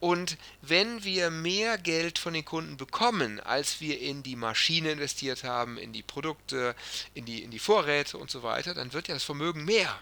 Und 0.00 0.36
wenn 0.62 1.04
wir 1.04 1.30
mehr 1.30 1.78
Geld 1.78 2.18
von 2.18 2.34
den 2.34 2.44
Kunden 2.44 2.76
bekommen, 2.76 3.40
als 3.40 3.80
wir 3.80 4.00
in 4.00 4.22
die 4.22 4.36
Maschine 4.36 4.92
investiert 4.92 5.44
haben, 5.44 5.78
in 5.78 5.92
die 5.92 6.02
Produkte, 6.02 6.74
in 7.14 7.24
die, 7.24 7.42
in 7.42 7.50
die 7.50 7.58
Vorräte 7.58 8.18
und 8.18 8.30
so 8.30 8.42
weiter, 8.42 8.74
dann 8.74 8.92
wird 8.92 9.08
ja 9.08 9.14
das 9.14 9.24
Vermögen 9.24 9.64
mehr. 9.64 9.98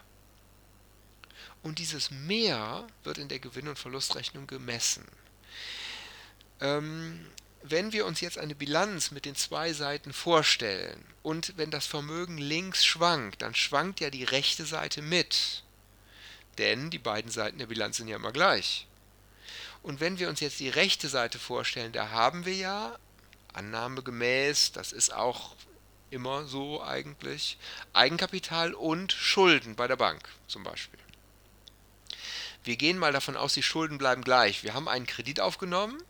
Und 1.62 1.78
dieses 1.78 2.10
Mehr 2.10 2.86
wird 3.04 3.18
in 3.18 3.28
der 3.28 3.38
Gewinn- 3.38 3.68
und 3.68 3.78
Verlustrechnung 3.78 4.46
gemessen. 4.46 5.06
Ähm, 6.60 7.26
wenn 7.66 7.94
wir 7.94 8.04
uns 8.04 8.20
jetzt 8.20 8.36
eine 8.36 8.54
Bilanz 8.54 9.10
mit 9.10 9.24
den 9.24 9.34
zwei 9.34 9.72
Seiten 9.72 10.12
vorstellen 10.12 11.02
und 11.22 11.54
wenn 11.56 11.70
das 11.70 11.86
Vermögen 11.86 12.36
links 12.36 12.84
schwankt, 12.84 13.40
dann 13.40 13.54
schwankt 13.54 14.00
ja 14.00 14.10
die 14.10 14.24
rechte 14.24 14.66
Seite 14.66 15.00
mit. 15.00 15.62
Denn 16.58 16.90
die 16.90 16.98
beiden 16.98 17.30
Seiten 17.30 17.56
der 17.56 17.66
Bilanz 17.66 17.96
sind 17.96 18.08
ja 18.08 18.16
immer 18.16 18.32
gleich. 18.32 18.86
Und 19.82 20.00
wenn 20.00 20.18
wir 20.18 20.28
uns 20.28 20.40
jetzt 20.40 20.60
die 20.60 20.68
rechte 20.68 21.08
Seite 21.08 21.38
vorstellen, 21.38 21.92
da 21.92 22.10
haben 22.10 22.44
wir 22.44 22.54
ja, 22.54 22.98
annahmegemäß, 23.54 24.72
das 24.72 24.92
ist 24.92 25.14
auch 25.14 25.56
immer 26.10 26.44
so 26.44 26.82
eigentlich, 26.82 27.56
Eigenkapital 27.94 28.74
und 28.74 29.10
Schulden 29.10 29.74
bei 29.74 29.88
der 29.88 29.96
Bank 29.96 30.28
zum 30.48 30.64
Beispiel. 30.64 31.00
Wir 32.62 32.76
gehen 32.76 32.98
mal 32.98 33.12
davon 33.12 33.38
aus, 33.38 33.54
die 33.54 33.62
Schulden 33.62 33.96
bleiben 33.96 34.22
gleich. 34.22 34.64
Wir 34.64 34.74
haben 34.74 34.88
einen 34.88 35.06
Kredit 35.06 35.40
aufgenommen 35.40 36.02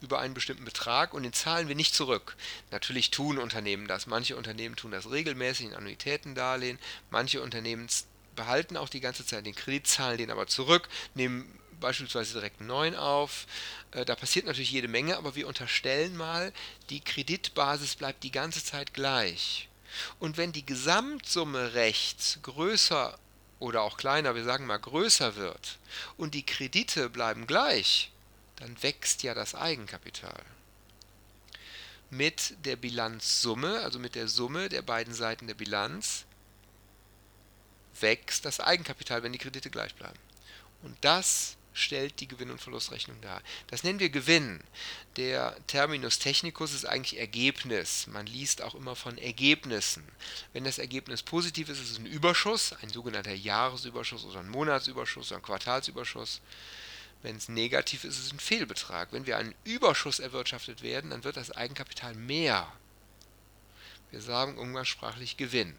über 0.00 0.18
einen 0.18 0.34
bestimmten 0.34 0.64
Betrag 0.64 1.14
und 1.14 1.22
den 1.22 1.32
zahlen 1.32 1.68
wir 1.68 1.74
nicht 1.74 1.94
zurück. 1.94 2.36
Natürlich 2.70 3.10
tun 3.10 3.38
Unternehmen 3.38 3.86
das. 3.86 4.06
Manche 4.06 4.36
Unternehmen 4.36 4.76
tun 4.76 4.90
das 4.90 5.10
regelmäßig 5.10 5.66
in 5.66 5.74
Annuitätendarlehen. 5.74 6.78
Manche 7.10 7.42
Unternehmen 7.42 7.88
behalten 8.36 8.76
auch 8.76 8.88
die 8.88 9.00
ganze 9.00 9.26
Zeit 9.26 9.46
den 9.46 9.54
Kredit, 9.54 9.86
zahlen 9.86 10.18
den 10.18 10.30
aber 10.30 10.46
zurück, 10.46 10.88
nehmen 11.14 11.58
beispielsweise 11.80 12.34
direkt 12.34 12.60
einen 12.60 12.68
neuen 12.68 12.94
auf. 12.94 13.46
Äh, 13.92 14.04
da 14.04 14.14
passiert 14.14 14.46
natürlich 14.46 14.70
jede 14.70 14.88
Menge, 14.88 15.16
aber 15.16 15.34
wir 15.34 15.48
unterstellen 15.48 16.16
mal, 16.16 16.52
die 16.90 17.00
Kreditbasis 17.00 17.96
bleibt 17.96 18.22
die 18.22 18.32
ganze 18.32 18.64
Zeit 18.64 18.94
gleich. 18.94 19.68
Und 20.18 20.36
wenn 20.36 20.52
die 20.52 20.64
Gesamtsumme 20.64 21.74
rechts 21.74 22.38
größer 22.42 23.18
oder 23.58 23.82
auch 23.82 23.96
kleiner, 23.96 24.34
wir 24.34 24.44
sagen 24.44 24.66
mal 24.66 24.78
größer 24.78 25.36
wird 25.36 25.78
und 26.16 26.34
die 26.34 26.46
Kredite 26.46 27.10
bleiben 27.10 27.46
gleich, 27.46 28.12
dann 28.60 28.82
wächst 28.82 29.22
ja 29.22 29.34
das 29.34 29.54
Eigenkapital. 29.54 30.42
Mit 32.10 32.54
der 32.64 32.76
Bilanzsumme, 32.76 33.80
also 33.80 33.98
mit 33.98 34.14
der 34.14 34.28
Summe 34.28 34.68
der 34.68 34.82
beiden 34.82 35.14
Seiten 35.14 35.46
der 35.46 35.54
Bilanz, 35.54 36.24
wächst 38.00 38.44
das 38.44 38.60
Eigenkapital, 38.60 39.22
wenn 39.22 39.32
die 39.32 39.38
Kredite 39.38 39.70
gleich 39.70 39.94
bleiben. 39.94 40.18
Und 40.82 40.96
das 41.02 41.56
stellt 41.72 42.20
die 42.20 42.28
Gewinn- 42.28 42.50
und 42.50 42.60
Verlustrechnung 42.60 43.20
dar. 43.20 43.42
Das 43.68 43.84
nennen 43.84 44.00
wir 44.00 44.10
Gewinn. 44.10 44.60
Der 45.16 45.56
Terminus 45.66 46.18
technicus 46.18 46.72
ist 46.72 46.84
eigentlich 46.84 47.18
Ergebnis. 47.18 48.06
Man 48.08 48.26
liest 48.26 48.62
auch 48.62 48.74
immer 48.74 48.96
von 48.96 49.18
Ergebnissen. 49.18 50.04
Wenn 50.52 50.64
das 50.64 50.78
Ergebnis 50.78 51.22
positiv 51.22 51.68
ist, 51.68 51.80
ist 51.80 51.92
es 51.92 51.98
ein 51.98 52.06
Überschuss, 52.06 52.74
ein 52.82 52.88
sogenannter 52.88 53.34
Jahresüberschuss 53.34 54.24
oder 54.24 54.40
ein 54.40 54.48
Monatsüberschuss 54.48 55.30
oder 55.30 55.38
ein 55.38 55.44
Quartalsüberschuss. 55.44 56.40
Wenn 57.22 57.36
es 57.36 57.48
negativ 57.48 58.04
ist, 58.04 58.18
ist 58.18 58.26
es 58.26 58.32
ein 58.32 58.40
Fehlbetrag. 58.40 59.12
Wenn 59.12 59.26
wir 59.26 59.36
einen 59.36 59.54
Überschuss 59.64 60.20
erwirtschaftet 60.20 60.82
werden, 60.82 61.10
dann 61.10 61.24
wird 61.24 61.36
das 61.36 61.50
Eigenkapital 61.50 62.14
mehr. 62.14 62.72
Wir 64.10 64.20
sagen 64.20 64.58
umgangssprachlich 64.58 65.36
Gewinn. 65.36 65.76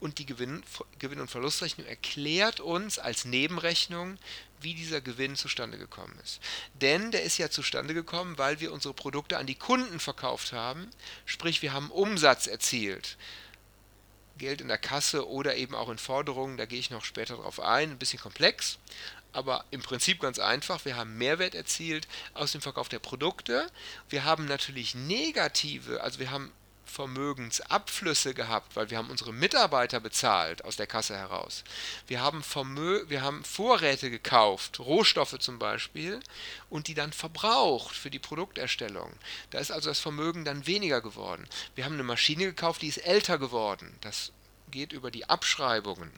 Und 0.00 0.18
die 0.18 0.26
Gewinn, 0.26 0.62
Gewinn- 0.98 1.20
und 1.20 1.30
Verlustrechnung 1.30 1.86
erklärt 1.86 2.60
uns 2.60 2.98
als 2.98 3.24
Nebenrechnung, 3.24 4.18
wie 4.60 4.74
dieser 4.74 5.00
Gewinn 5.00 5.36
zustande 5.36 5.78
gekommen 5.78 6.18
ist. 6.22 6.40
Denn 6.74 7.10
der 7.10 7.22
ist 7.22 7.38
ja 7.38 7.50
zustande 7.50 7.94
gekommen, 7.94 8.38
weil 8.38 8.60
wir 8.60 8.72
unsere 8.72 8.94
Produkte 8.94 9.38
an 9.38 9.46
die 9.46 9.54
Kunden 9.54 10.00
verkauft 10.00 10.52
haben, 10.52 10.90
sprich 11.26 11.62
wir 11.62 11.72
haben 11.72 11.90
Umsatz 11.90 12.46
erzielt. 12.46 13.16
Geld 14.38 14.62
in 14.62 14.68
der 14.68 14.78
Kasse 14.78 15.28
oder 15.28 15.56
eben 15.56 15.74
auch 15.74 15.90
in 15.90 15.98
Forderungen, 15.98 16.56
da 16.56 16.64
gehe 16.64 16.78
ich 16.78 16.90
noch 16.90 17.04
später 17.04 17.36
drauf 17.36 17.60
ein, 17.60 17.90
ein 17.90 17.98
bisschen 17.98 18.20
komplex, 18.20 18.78
aber 19.32 19.64
im 19.70 19.82
Prinzip 19.82 20.20
ganz 20.20 20.38
einfach. 20.38 20.84
Wir 20.84 20.96
haben 20.96 21.16
Mehrwert 21.18 21.54
erzielt 21.54 22.08
aus 22.34 22.52
dem 22.52 22.60
Verkauf 22.60 22.88
der 22.88 22.98
Produkte. 22.98 23.66
Wir 24.08 24.24
haben 24.24 24.46
natürlich 24.46 24.94
negative, 24.94 26.02
also 26.02 26.18
wir 26.18 26.30
haben 26.30 26.52
Vermögensabflüsse 26.90 28.34
gehabt, 28.34 28.74
weil 28.76 28.90
wir 28.90 28.98
haben 28.98 29.10
unsere 29.10 29.32
Mitarbeiter 29.32 30.00
bezahlt 30.00 30.64
aus 30.64 30.76
der 30.76 30.86
Kasse 30.86 31.16
heraus. 31.16 31.64
Wir 32.08 32.20
haben, 32.20 32.42
Vermö 32.42 33.04
wir 33.08 33.22
haben 33.22 33.44
Vorräte 33.44 34.10
gekauft, 34.10 34.80
Rohstoffe 34.80 35.38
zum 35.38 35.58
Beispiel, 35.58 36.20
und 36.68 36.88
die 36.88 36.94
dann 36.94 37.12
verbraucht 37.12 37.94
für 37.94 38.10
die 38.10 38.18
Produkterstellung. 38.18 39.12
Da 39.50 39.58
ist 39.58 39.70
also 39.70 39.88
das 39.88 40.00
Vermögen 40.00 40.44
dann 40.44 40.66
weniger 40.66 41.00
geworden. 41.00 41.46
Wir 41.74 41.84
haben 41.84 41.94
eine 41.94 42.02
Maschine 42.02 42.44
gekauft, 42.46 42.82
die 42.82 42.88
ist 42.88 42.98
älter 42.98 43.38
geworden. 43.38 43.96
Das 44.00 44.32
geht 44.70 44.92
über 44.92 45.10
die 45.10 45.28
Abschreibungen. 45.28 46.10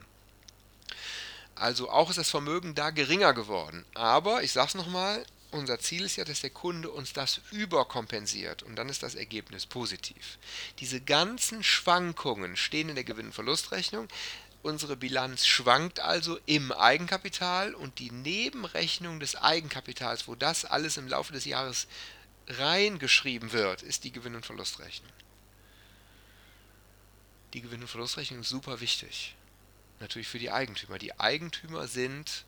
Also 1.54 1.90
auch 1.90 2.10
ist 2.10 2.18
das 2.18 2.30
Vermögen 2.30 2.74
da 2.74 2.90
geringer 2.90 3.34
geworden. 3.34 3.84
Aber, 3.94 4.42
ich 4.42 4.52
sage 4.52 4.68
es 4.68 4.74
nochmal, 4.74 5.24
unser 5.52 5.78
Ziel 5.78 6.04
ist 6.04 6.16
ja, 6.16 6.24
dass 6.24 6.40
der 6.40 6.50
Kunde 6.50 6.90
uns 6.90 7.12
das 7.12 7.40
überkompensiert 7.50 8.62
und 8.62 8.76
dann 8.76 8.88
ist 8.88 9.02
das 9.02 9.14
Ergebnis 9.14 9.66
positiv. 9.66 10.38
Diese 10.78 11.00
ganzen 11.00 11.62
Schwankungen 11.62 12.56
stehen 12.56 12.88
in 12.88 12.94
der 12.94 13.04
Gewinn- 13.04 13.26
und 13.26 13.34
Verlustrechnung. 13.34 14.08
Unsere 14.62 14.96
Bilanz 14.96 15.44
schwankt 15.44 16.00
also 16.00 16.38
im 16.46 16.72
Eigenkapital 16.72 17.74
und 17.74 17.98
die 17.98 18.10
Nebenrechnung 18.10 19.20
des 19.20 19.36
Eigenkapitals, 19.36 20.26
wo 20.26 20.34
das 20.34 20.64
alles 20.64 20.96
im 20.96 21.08
Laufe 21.08 21.32
des 21.32 21.44
Jahres 21.44 21.86
reingeschrieben 22.48 23.52
wird, 23.52 23.82
ist 23.82 24.04
die 24.04 24.12
Gewinn- 24.12 24.36
und 24.36 24.46
Verlustrechnung. 24.46 25.12
Die 27.52 27.60
Gewinn- 27.60 27.82
und 27.82 27.88
Verlustrechnung 27.88 28.40
ist 28.40 28.48
super 28.48 28.80
wichtig. 28.80 29.34
Natürlich 30.02 30.28
für 30.28 30.38
die 30.38 30.50
Eigentümer. 30.50 30.98
Die 30.98 31.18
Eigentümer 31.18 31.88
sind 31.88 32.44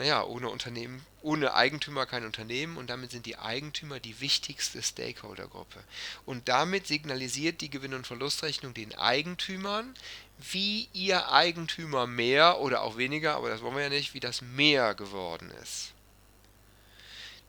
naja, 0.00 0.24
ohne 0.24 0.48
Unternehmen, 0.48 1.04
ohne 1.20 1.52
Eigentümer 1.52 2.06
kein 2.06 2.24
Unternehmen 2.24 2.78
und 2.78 2.88
damit 2.88 3.10
sind 3.10 3.26
die 3.26 3.36
Eigentümer 3.36 4.00
die 4.00 4.18
wichtigste 4.22 4.82
Stakeholdergruppe. 4.82 5.84
Und 6.24 6.48
damit 6.48 6.86
signalisiert 6.86 7.60
die 7.60 7.68
Gewinn- 7.68 7.92
und 7.92 8.06
Verlustrechnung 8.06 8.72
den 8.72 8.94
Eigentümern, 8.94 9.94
wie 10.38 10.88
ihr 10.94 11.30
Eigentümer 11.30 12.06
mehr 12.06 12.60
oder 12.60 12.80
auch 12.80 12.96
weniger, 12.96 13.34
aber 13.34 13.50
das 13.50 13.60
wollen 13.60 13.76
wir 13.76 13.82
ja 13.82 13.88
nicht, 13.90 14.14
wie 14.14 14.20
das 14.20 14.40
mehr 14.40 14.94
geworden 14.94 15.50
ist. 15.62 15.92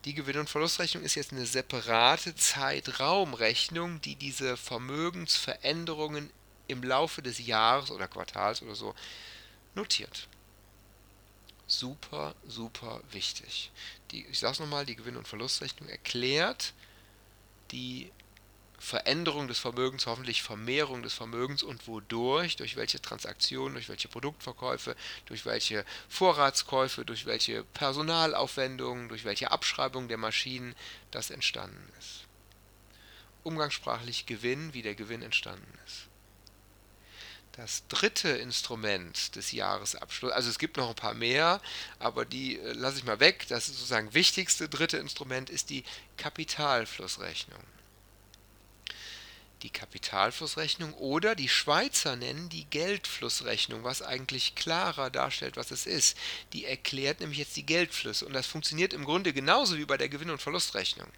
Die 0.04 0.12
Gewinn- 0.12 0.40
und 0.40 0.50
Verlustrechnung 0.50 1.04
ist 1.04 1.14
jetzt 1.14 1.32
eine 1.32 1.46
separate 1.46 2.36
Zeitraumrechnung, 2.36 4.02
die 4.02 4.16
diese 4.16 4.58
Vermögensveränderungen 4.58 6.28
im 6.68 6.82
Laufe 6.82 7.22
des 7.22 7.44
Jahres 7.44 7.90
oder 7.90 8.08
Quartals 8.08 8.62
oder 8.62 8.74
so 8.74 8.94
notiert 9.74 10.28
super, 11.72 12.34
super 12.46 13.00
wichtig. 13.10 13.70
Die, 14.10 14.26
ich 14.26 14.38
sage 14.38 14.52
es 14.52 14.60
nochmal, 14.60 14.86
die 14.86 14.96
Gewinn- 14.96 15.16
und 15.16 15.28
Verlustrechnung 15.28 15.88
erklärt 15.88 16.74
die 17.70 18.12
Veränderung 18.78 19.46
des 19.48 19.60
Vermögens, 19.60 20.06
hoffentlich 20.06 20.42
Vermehrung 20.42 21.02
des 21.02 21.14
Vermögens 21.14 21.62
und 21.62 21.86
wodurch, 21.86 22.56
durch 22.56 22.76
welche 22.76 23.00
Transaktionen, 23.00 23.74
durch 23.74 23.88
welche 23.88 24.08
Produktverkäufe, 24.08 24.96
durch 25.26 25.46
welche 25.46 25.84
Vorratskäufe, 26.08 27.04
durch 27.04 27.24
welche 27.24 27.62
Personalaufwendungen, 27.62 29.08
durch 29.08 29.24
welche 29.24 29.52
Abschreibung 29.52 30.08
der 30.08 30.18
Maschinen 30.18 30.74
das 31.12 31.30
entstanden 31.30 31.88
ist. 32.00 32.24
Umgangssprachlich 33.44 34.26
Gewinn, 34.26 34.74
wie 34.74 34.82
der 34.82 34.96
Gewinn 34.96 35.22
entstanden 35.22 35.78
ist. 35.86 36.08
Das 37.52 37.86
dritte 37.88 38.30
Instrument 38.30 39.36
des 39.36 39.52
Jahresabschlusses, 39.52 40.34
also 40.34 40.48
es 40.48 40.58
gibt 40.58 40.78
noch 40.78 40.88
ein 40.88 40.94
paar 40.94 41.12
mehr, 41.12 41.60
aber 41.98 42.24
die 42.24 42.58
äh, 42.58 42.72
lasse 42.72 42.98
ich 42.98 43.04
mal 43.04 43.20
weg. 43.20 43.46
Das 43.48 43.66
sozusagen 43.66 44.14
wichtigste 44.14 44.70
dritte 44.70 44.96
Instrument 44.96 45.50
ist 45.50 45.68
die 45.68 45.84
Kapitalflussrechnung. 46.16 47.62
Die 49.62 49.70
Kapitalflussrechnung 49.70 50.94
oder 50.94 51.34
die 51.36 51.50
Schweizer 51.50 52.16
nennen 52.16 52.48
die 52.48 52.64
Geldflussrechnung, 52.64 53.84
was 53.84 54.02
eigentlich 54.02 54.54
klarer 54.54 55.10
darstellt, 55.10 55.56
was 55.56 55.70
es 55.70 55.86
ist. 55.86 56.16
Die 56.54 56.64
erklärt 56.64 57.20
nämlich 57.20 57.38
jetzt 57.38 57.56
die 57.56 57.66
Geldflüsse 57.66 58.26
und 58.26 58.32
das 58.32 58.46
funktioniert 58.46 58.94
im 58.94 59.04
Grunde 59.04 59.32
genauso 59.32 59.76
wie 59.76 59.84
bei 59.84 59.98
der 59.98 60.08
Gewinn- 60.08 60.30
und 60.30 60.42
Verlustrechnung. 60.42 61.08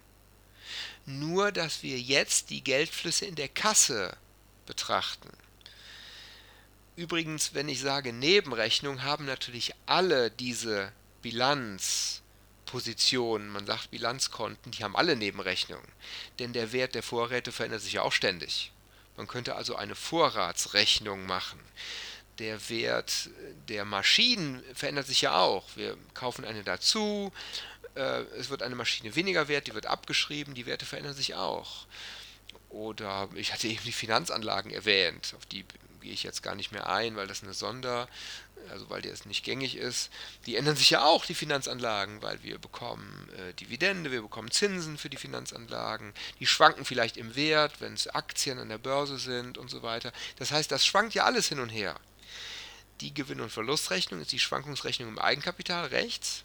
Nur, 1.05 1.51
dass 1.53 1.81
wir 1.81 1.97
jetzt 1.97 2.49
die 2.49 2.63
Geldflüsse 2.63 3.25
in 3.25 3.35
der 3.35 3.49
Kasse 3.49 4.15
betrachten. 4.65 5.29
Übrigens, 6.95 7.53
wenn 7.53 7.67
ich 7.67 7.81
sage 7.81 8.13
Nebenrechnung, 8.13 9.03
haben 9.03 9.25
natürlich 9.25 9.73
alle 9.85 10.31
diese 10.31 10.91
Bilanz 11.21 12.21
Positionen, 12.65 13.49
man 13.49 13.65
sagt 13.65 13.91
Bilanzkonten, 13.91 14.71
die 14.71 14.83
haben 14.83 14.95
alle 14.95 15.15
Nebenrechnungen. 15.15 15.87
Denn 16.39 16.53
der 16.53 16.71
Wert 16.71 16.95
der 16.95 17.03
Vorräte 17.03 17.51
verändert 17.51 17.81
sich 17.81 17.93
ja 17.93 18.01
auch 18.01 18.11
ständig. 18.11 18.71
Man 19.17 19.27
könnte 19.27 19.55
also 19.55 19.75
eine 19.75 19.95
Vorratsrechnung 19.95 21.25
machen. 21.25 21.59
Der 22.39 22.69
Wert 22.69 23.29
der 23.69 23.85
Maschinen 23.85 24.61
verändert 24.73 25.07
sich 25.07 25.21
ja 25.21 25.37
auch. 25.39 25.63
Wir 25.75 25.97
kaufen 26.13 26.43
eine 26.43 26.63
dazu, 26.63 27.31
äh, 27.95 28.23
es 28.37 28.49
wird 28.49 28.61
eine 28.61 28.75
Maschine 28.75 29.15
weniger 29.15 29.47
wert, 29.47 29.67
die 29.67 29.73
wird 29.73 29.85
abgeschrieben, 29.85 30.53
die 30.53 30.65
Werte 30.65 30.85
verändern 30.85 31.13
sich 31.13 31.35
auch. 31.35 31.87
Oder 32.69 33.29
ich 33.35 33.53
hatte 33.53 33.67
eben 33.69 33.83
die 33.85 33.93
Finanzanlagen 33.93 34.71
erwähnt, 34.71 35.33
auf 35.37 35.45
die 35.45 35.63
gehe 36.05 36.13
ich 36.13 36.23
jetzt 36.23 36.43
gar 36.43 36.53
nicht 36.53 36.71
mehr 36.71 36.87
ein, 36.87 37.15
weil 37.15 37.25
das 37.25 37.41
eine 37.41 37.53
Sonder, 37.53 38.07
also 38.69 38.89
weil 38.91 39.01
das 39.01 39.25
nicht 39.25 39.43
gängig 39.43 39.75
ist. 39.75 40.11
Die 40.45 40.55
ändern 40.55 40.75
sich 40.75 40.91
ja 40.91 41.03
auch, 41.03 41.25
die 41.25 41.33
Finanzanlagen, 41.33 42.21
weil 42.21 42.41
wir 42.43 42.59
bekommen 42.59 43.27
äh, 43.37 43.53
Dividende, 43.53 44.11
wir 44.11 44.21
bekommen 44.21 44.51
Zinsen 44.51 44.99
für 44.99 45.09
die 45.09 45.17
Finanzanlagen. 45.17 46.13
Die 46.39 46.45
schwanken 46.45 46.85
vielleicht 46.85 47.17
im 47.17 47.35
Wert, 47.35 47.81
wenn 47.81 47.93
es 47.93 48.07
Aktien 48.07 48.59
an 48.59 48.69
der 48.69 48.77
Börse 48.77 49.17
sind 49.17 49.57
und 49.57 49.69
so 49.69 49.81
weiter. 49.81 50.13
Das 50.37 50.51
heißt, 50.51 50.71
das 50.71 50.85
schwankt 50.85 51.15
ja 51.15 51.23
alles 51.25 51.49
hin 51.49 51.59
und 51.59 51.69
her. 51.69 51.99
Die 53.01 53.13
Gewinn- 53.13 53.41
und 53.41 53.51
Verlustrechnung 53.51 54.21
ist 54.21 54.31
die 54.31 54.39
Schwankungsrechnung 54.39 55.09
im 55.09 55.19
Eigenkapital 55.19 55.87
rechts. 55.87 56.43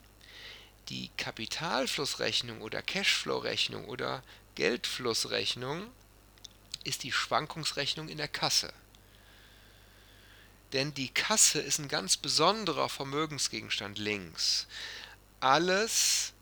Die 0.88 1.10
Kapitalflussrechnung 1.18 2.62
oder 2.62 2.80
Cashflow-Rechnung 2.80 3.84
oder 3.84 4.22
Geldflussrechnung 4.54 5.86
ist 6.82 7.02
die 7.02 7.12
Schwankungsrechnung 7.12 8.08
in 8.08 8.16
der 8.16 8.26
Kasse. 8.26 8.72
Denn 10.72 10.94
die 10.94 11.08
Kasse 11.08 11.60
ist 11.60 11.78
ein 11.78 11.88
ganz 11.88 12.16
besonderer 12.16 12.88
Vermögensgegenstand 12.88 13.98
links. 13.98 14.66
Alles 15.40 16.32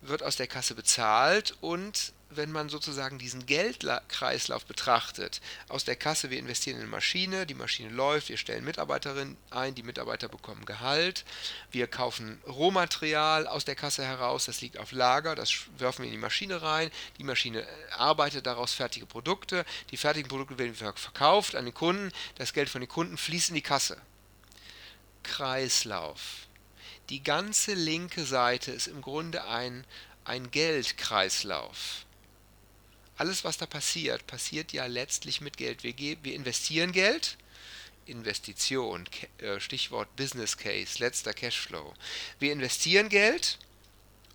wird 0.00 0.22
aus 0.22 0.36
der 0.36 0.46
Kasse 0.46 0.74
bezahlt 0.74 1.56
und 1.60 2.12
wenn 2.30 2.52
man 2.52 2.68
sozusagen 2.68 3.18
diesen 3.18 3.46
Geldkreislauf 3.46 4.66
betrachtet, 4.66 5.40
aus 5.68 5.84
der 5.84 5.96
Kasse, 5.96 6.30
wir 6.30 6.38
investieren 6.38 6.76
in 6.76 6.82
eine 6.82 6.90
Maschine, 6.90 7.46
die 7.46 7.54
Maschine 7.54 7.90
läuft, 7.90 8.28
wir 8.28 8.36
stellen 8.36 8.64
Mitarbeiterinnen 8.64 9.36
ein, 9.50 9.74
die 9.74 9.82
Mitarbeiter 9.82 10.28
bekommen 10.28 10.66
Gehalt, 10.66 11.24
wir 11.70 11.86
kaufen 11.86 12.40
Rohmaterial 12.46 13.46
aus 13.46 13.64
der 13.64 13.76
Kasse 13.76 14.04
heraus, 14.04 14.44
das 14.44 14.60
liegt 14.60 14.78
auf 14.78 14.92
Lager, 14.92 15.34
das 15.34 15.54
werfen 15.78 16.02
wir 16.02 16.06
in 16.06 16.12
die 16.12 16.18
Maschine 16.18 16.60
rein, 16.60 16.90
die 17.18 17.24
Maschine 17.24 17.62
äh, 17.62 17.66
arbeitet 17.92 18.46
daraus 18.46 18.74
fertige 18.74 19.06
Produkte, 19.06 19.64
die 19.90 19.96
fertigen 19.96 20.28
Produkte 20.28 20.58
werden 20.58 20.74
verkauft 20.74 21.54
an 21.54 21.64
den 21.64 21.74
Kunden, 21.74 22.12
das 22.34 22.52
Geld 22.52 22.68
von 22.68 22.82
den 22.82 22.88
Kunden 22.88 23.16
fließt 23.16 23.48
in 23.50 23.54
die 23.54 23.62
Kasse. 23.62 24.00
Kreislauf. 25.22 26.46
Die 27.08 27.22
ganze 27.22 27.72
linke 27.72 28.24
Seite 28.24 28.70
ist 28.70 28.86
im 28.86 29.00
Grunde 29.00 29.44
ein, 29.46 29.86
ein 30.24 30.50
Geldkreislauf 30.50 32.04
alles, 33.18 33.44
was 33.44 33.58
da 33.58 33.66
passiert, 33.66 34.26
passiert 34.26 34.72
ja 34.72 34.86
letztlich 34.86 35.40
mit 35.40 35.56
Geld. 35.56 35.82
Wir, 35.82 35.94
wir 35.96 36.34
investieren 36.34 36.92
Geld, 36.92 37.36
Investition, 38.06 39.04
äh, 39.38 39.60
Stichwort 39.60 40.14
Business 40.16 40.56
Case, 40.56 40.98
letzter 40.98 41.34
Cashflow. 41.34 41.94
Wir 42.38 42.52
investieren 42.52 43.08
Geld 43.08 43.58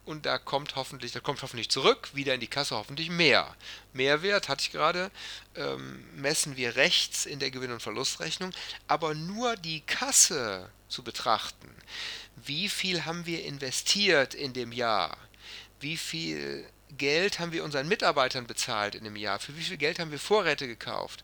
und 0.06 0.26
da 0.26 0.38
kommt 0.38 0.76
hoffentlich, 0.76 1.14
da 1.14 1.22
kommt 1.22 1.42
hoffentlich 1.42 1.70
zurück, 1.70 2.10
wieder 2.14 2.34
in 2.34 2.42
die 2.42 2.48
Kasse 2.48 2.76
hoffentlich 2.76 3.10
mehr. 3.10 3.56
Mehrwert, 3.94 4.50
hatte 4.50 4.64
ich 4.64 4.72
gerade, 4.72 5.12
ähm, 5.56 6.06
messen 6.16 6.58
wir 6.58 6.76
rechts 6.76 7.26
in 7.26 7.40
der 7.40 7.52
Gewinn- 7.52 7.72
und 7.72 7.82
Verlustrechnung, 7.82 8.52
aber 8.88 9.16
nur 9.16 9.56
die 9.56 9.82
Kasse 9.82 10.70
zu 10.90 11.04
betrachten. 11.04 11.70
Wie 12.36 12.68
viel 12.68 13.06
haben 13.06 13.26
wir 13.26 13.46
investiert 13.46 14.34
in 14.34 14.54
dem 14.54 14.72
Jahr? 14.74 15.18
Wie 15.80 15.98
viel 15.98 16.68
Geld 16.98 17.40
haben 17.40 17.52
wir 17.52 17.64
unseren 17.64 17.88
Mitarbeitern 17.88 18.48
bezahlt 18.48 18.96
in 18.96 19.06
einem 19.06 19.16
Jahr? 19.16 19.40
Für 19.40 19.56
wie 19.58 19.64
viel 19.64 19.78
Geld 19.78 20.00
haben 20.00 20.12
wir 20.12 20.20
Vorräte 20.20 20.68
gekauft? 20.68 21.24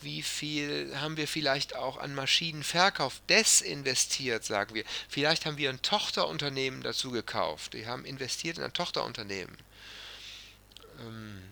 Wie 0.00 0.22
viel 0.22 0.94
haben 0.96 1.16
wir 1.16 1.26
vielleicht 1.26 1.76
auch 1.76 1.96
an 1.96 2.14
Maschinenverkauf 2.14 3.20
desinvestiert, 3.28 4.44
sagen 4.44 4.74
wir? 4.74 4.84
Vielleicht 5.08 5.46
haben 5.46 5.56
wir 5.56 5.70
ein 5.70 5.82
Tochterunternehmen 5.82 6.82
dazu 6.82 7.10
gekauft. 7.10 7.72
Wir 7.74 7.86
haben 7.86 8.04
investiert 8.04 8.58
in 8.58 8.64
ein 8.64 8.72
Tochterunternehmen. 8.72 9.56
Ähm, 11.00 11.42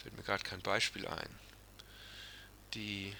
fällt 0.00 0.16
mir 0.16 0.22
gerade 0.22 0.44
kein 0.44 0.62
Beispiel 0.62 1.06
ein. 1.06 1.28
Die 2.74 3.14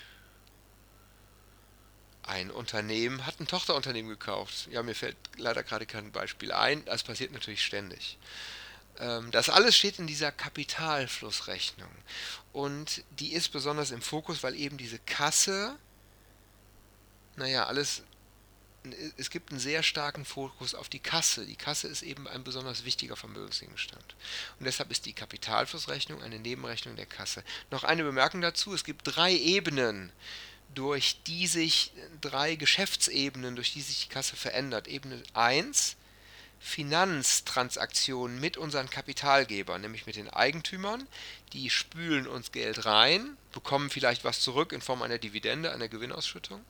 ein 2.26 2.50
Unternehmen 2.50 3.24
hat 3.26 3.40
ein 3.40 3.46
Tochterunternehmen 3.46 4.10
gekauft. 4.10 4.68
Ja, 4.70 4.82
mir 4.82 4.94
fällt 4.94 5.16
leider 5.36 5.62
gerade 5.62 5.86
kein 5.86 6.10
Beispiel 6.12 6.52
ein. 6.52 6.84
Das 6.84 7.02
passiert 7.02 7.32
natürlich 7.32 7.64
ständig. 7.64 8.18
Ähm, 8.98 9.30
das 9.30 9.48
alles 9.48 9.76
steht 9.76 9.98
in 9.98 10.06
dieser 10.06 10.32
Kapitalflussrechnung. 10.32 11.90
Und 12.52 13.04
die 13.18 13.32
ist 13.32 13.50
besonders 13.50 13.90
im 13.90 14.02
Fokus, 14.02 14.42
weil 14.42 14.54
eben 14.54 14.76
diese 14.76 14.98
Kasse, 14.98 15.76
naja, 17.36 17.66
alles, 17.66 18.02
es 19.16 19.30
gibt 19.30 19.50
einen 19.50 19.60
sehr 19.60 19.82
starken 19.82 20.24
Fokus 20.24 20.74
auf 20.74 20.88
die 20.88 21.00
Kasse. 21.00 21.46
Die 21.46 21.56
Kasse 21.56 21.88
ist 21.88 22.02
eben 22.02 22.26
ein 22.26 22.44
besonders 22.44 22.84
wichtiger 22.84 23.16
Vermögensgegenstand. 23.16 24.16
Und 24.58 24.64
deshalb 24.64 24.90
ist 24.90 25.06
die 25.06 25.12
Kapitalflussrechnung 25.12 26.22
eine 26.22 26.38
Nebenrechnung 26.38 26.96
der 26.96 27.06
Kasse. 27.06 27.44
Noch 27.70 27.84
eine 27.84 28.04
Bemerkung 28.04 28.40
dazu, 28.40 28.74
es 28.74 28.84
gibt 28.84 29.02
drei 29.04 29.32
Ebenen 29.32 30.12
durch 30.74 31.22
die 31.26 31.46
sich 31.46 31.92
drei 32.20 32.56
Geschäftsebenen, 32.56 33.56
durch 33.56 33.72
die 33.72 33.80
sich 33.80 34.04
die 34.04 34.12
Kasse 34.12 34.36
verändert. 34.36 34.88
Ebene 34.88 35.22
1, 35.34 35.96
Finanztransaktionen 36.58 38.40
mit 38.40 38.56
unseren 38.56 38.90
Kapitalgebern, 38.90 39.80
nämlich 39.80 40.06
mit 40.06 40.16
den 40.16 40.28
Eigentümern, 40.28 41.06
die 41.52 41.70
spülen 41.70 42.26
uns 42.26 42.52
Geld 42.52 42.84
rein, 42.84 43.36
bekommen 43.52 43.90
vielleicht 43.90 44.24
was 44.24 44.40
zurück 44.40 44.72
in 44.72 44.80
Form 44.80 45.02
einer 45.02 45.18
Dividende, 45.18 45.72
einer 45.72 45.88
Gewinnausschüttung 45.88 46.64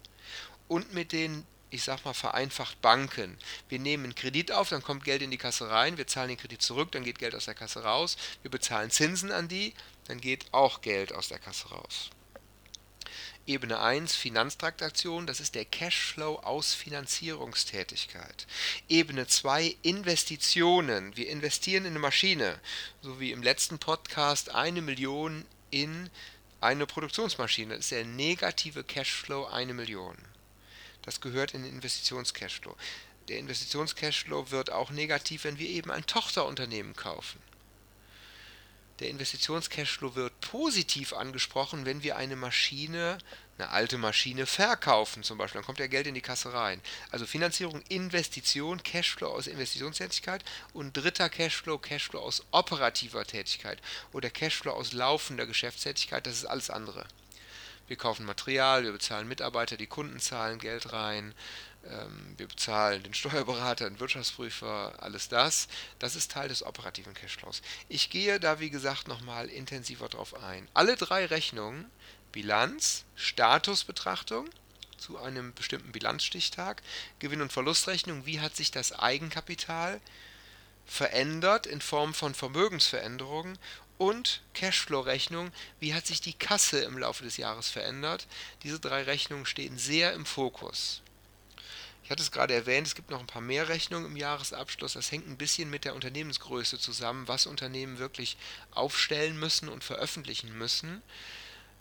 und 0.68 0.92
mit 0.92 1.12
den 1.12 1.46
ich 1.70 1.82
sag 1.82 2.04
mal 2.04 2.14
vereinfacht 2.14 2.80
Banken. 2.80 3.36
Wir 3.68 3.78
nehmen 3.78 4.04
einen 4.04 4.14
Kredit 4.14 4.52
auf, 4.52 4.68
dann 4.68 4.82
kommt 4.82 5.04
Geld 5.04 5.22
in 5.22 5.30
die 5.30 5.36
Kasse 5.36 5.68
rein, 5.68 5.98
wir 5.98 6.06
zahlen 6.06 6.28
den 6.28 6.38
Kredit 6.38 6.62
zurück, 6.62 6.92
dann 6.92 7.04
geht 7.04 7.18
Geld 7.18 7.34
aus 7.34 7.46
der 7.46 7.54
Kasse 7.54 7.82
raus, 7.82 8.16
wir 8.42 8.50
bezahlen 8.50 8.90
Zinsen 8.90 9.32
an 9.32 9.48
die, 9.48 9.74
dann 10.06 10.20
geht 10.20 10.46
auch 10.52 10.80
Geld 10.80 11.12
aus 11.12 11.28
der 11.28 11.38
Kasse 11.38 11.68
raus. 11.68 12.10
Ebene 13.46 13.78
1 13.78 14.16
Finanztransaktion, 14.16 15.28
das 15.28 15.38
ist 15.38 15.54
der 15.54 15.64
Cashflow 15.64 16.40
aus 16.40 16.74
Finanzierungstätigkeit. 16.74 18.44
Ebene 18.88 19.28
2 19.28 19.76
Investitionen. 19.82 21.16
Wir 21.16 21.28
investieren 21.28 21.84
in 21.84 21.92
eine 21.92 22.00
Maschine, 22.00 22.60
so 23.02 23.20
wie 23.20 23.30
im 23.30 23.44
letzten 23.44 23.78
Podcast 23.78 24.52
eine 24.52 24.82
Million 24.82 25.44
in 25.70 26.10
eine 26.60 26.86
Produktionsmaschine. 26.86 27.76
Das 27.76 27.84
ist 27.84 27.92
der 27.92 28.04
negative 28.04 28.82
Cashflow 28.82 29.44
eine 29.44 29.74
Million. 29.74 30.16
Das 31.02 31.20
gehört 31.20 31.54
in 31.54 31.62
den 31.62 31.74
Investitionscashflow. 31.74 32.74
Der 33.28 33.38
Investitionscashflow 33.38 34.50
wird 34.50 34.72
auch 34.72 34.90
negativ, 34.90 35.44
wenn 35.44 35.60
wir 35.60 35.68
eben 35.68 35.92
ein 35.92 36.04
Tochterunternehmen 36.04 36.96
kaufen. 36.96 37.40
Der 38.98 39.10
Investitionscashflow 39.10 40.14
wird 40.14 40.40
positiv 40.40 41.12
angesprochen, 41.12 41.84
wenn 41.84 42.02
wir 42.02 42.16
eine 42.16 42.34
Maschine, 42.34 43.18
eine 43.58 43.68
alte 43.68 43.98
Maschine 43.98 44.46
verkaufen 44.46 45.22
zum 45.22 45.36
Beispiel. 45.36 45.60
Dann 45.60 45.66
kommt 45.66 45.80
ja 45.80 45.86
Geld 45.86 46.06
in 46.06 46.14
die 46.14 46.22
Kasse 46.22 46.54
rein. 46.54 46.80
Also 47.10 47.26
Finanzierung, 47.26 47.82
Investition, 47.88 48.82
Cashflow 48.82 49.28
aus 49.28 49.48
Investitionstätigkeit 49.48 50.44
und 50.72 50.96
dritter 50.96 51.28
Cashflow, 51.28 51.76
Cashflow 51.76 52.20
aus 52.20 52.42
operativer 52.52 53.26
Tätigkeit 53.26 53.82
oder 54.12 54.30
Cashflow 54.30 54.72
aus 54.72 54.94
laufender 54.94 55.46
Geschäftstätigkeit. 55.46 56.26
Das 56.26 56.34
ist 56.34 56.46
alles 56.46 56.70
andere. 56.70 57.06
Wir 57.88 57.96
kaufen 57.96 58.26
Material, 58.26 58.82
wir 58.82 58.92
bezahlen 58.92 59.28
Mitarbeiter, 59.28 59.76
die 59.76 59.86
Kunden 59.86 60.18
zahlen 60.18 60.58
Geld 60.58 60.92
rein, 60.92 61.34
wir 62.36 62.48
bezahlen 62.48 63.02
den 63.02 63.14
Steuerberater, 63.14 63.88
den 63.88 64.00
Wirtschaftsprüfer, 64.00 64.94
alles 64.98 65.28
das. 65.28 65.68
Das 65.98 66.16
ist 66.16 66.30
Teil 66.32 66.48
des 66.48 66.62
operativen 66.62 67.14
Cashflows. 67.14 67.62
Ich 67.88 68.10
gehe 68.10 68.40
da, 68.40 68.60
wie 68.60 68.70
gesagt, 68.70 69.08
nochmal 69.08 69.48
intensiver 69.48 70.08
drauf 70.08 70.34
ein. 70.42 70.68
Alle 70.74 70.96
drei 70.96 71.26
Rechnungen, 71.26 71.90
Bilanz, 72.32 73.04
Statusbetrachtung 73.14 74.48
zu 74.98 75.18
einem 75.18 75.54
bestimmten 75.54 75.92
Bilanzstichtag, 75.92 76.82
Gewinn- 77.18 77.42
und 77.42 77.52
Verlustrechnung, 77.52 78.26
wie 78.26 78.40
hat 78.40 78.56
sich 78.56 78.70
das 78.70 78.92
Eigenkapital 78.92 80.00
verändert 80.86 81.66
in 81.66 81.80
Form 81.80 82.14
von 82.14 82.34
Vermögensveränderungen 82.34 83.58
und 83.98 84.42
Cashflow-Rechnung, 84.54 85.52
wie 85.80 85.94
hat 85.94 86.06
sich 86.06 86.20
die 86.20 86.34
Kasse 86.34 86.80
im 86.80 86.98
Laufe 86.98 87.24
des 87.24 87.36
Jahres 87.36 87.68
verändert. 87.68 88.26
Diese 88.62 88.78
drei 88.78 89.02
Rechnungen 89.02 89.46
stehen 89.46 89.78
sehr 89.78 90.12
im 90.12 90.26
Fokus. 90.26 91.02
Ich 92.06 92.10
hatte 92.12 92.22
es 92.22 92.30
gerade 92.30 92.54
erwähnt, 92.54 92.86
es 92.86 92.94
gibt 92.94 93.10
noch 93.10 93.18
ein 93.18 93.26
paar 93.26 93.42
mehr 93.42 93.68
Rechnungen 93.68 94.06
im 94.06 94.16
Jahresabschluss. 94.16 94.92
Das 94.92 95.10
hängt 95.10 95.26
ein 95.26 95.36
bisschen 95.36 95.70
mit 95.70 95.84
der 95.84 95.96
Unternehmensgröße 95.96 96.78
zusammen, 96.78 97.26
was 97.26 97.46
Unternehmen 97.46 97.98
wirklich 97.98 98.36
aufstellen 98.70 99.40
müssen 99.40 99.68
und 99.68 99.82
veröffentlichen 99.82 100.56
müssen. 100.56 101.02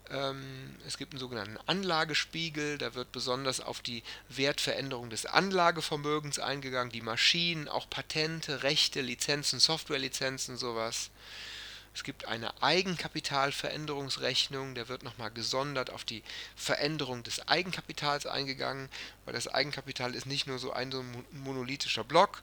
Ähm, 0.10 0.78
es 0.88 0.98
gibt 0.98 1.14
einen 1.14 1.20
sogenannten 1.20 1.60
Anlagespiegel, 1.68 2.80
da 2.80 2.96
wird 2.96 3.12
besonders 3.12 3.60
auf 3.62 3.82
die 3.82 4.02
Wertveränderung 4.30 5.12
des 5.12 5.28
Anlagevermögens 5.28 6.40
eingegangen, 6.40 6.92
die 6.92 7.04
Maschinen, 7.04 7.68
auch 7.68 7.88
Patente, 7.88 8.64
Rechte, 8.64 9.02
Lizenzen, 9.02 9.60
Softwarelizenzen, 9.60 10.58
sowas. 10.58 11.12
Es 11.96 12.04
gibt 12.04 12.28
eine 12.28 12.62
Eigenkapitalveränderungsrechnung, 12.62 14.76
der 14.76 14.90
wird 14.90 15.04
nochmal 15.04 15.32
gesondert 15.32 15.90
auf 15.90 16.04
die 16.04 16.24
Veränderung 16.58 17.24
des 17.24 17.48
Eigenkapitals 17.48 18.26
eingegangen, 18.26 18.90
weil 19.24 19.34
das 19.34 19.48
Eigenkapital 19.48 20.14
ist 20.14 20.26
nicht 20.26 20.46
nur 20.46 20.60
so 20.60 20.74
ein 20.74 20.92
monolithischer 21.32 22.04
Block 22.04 22.42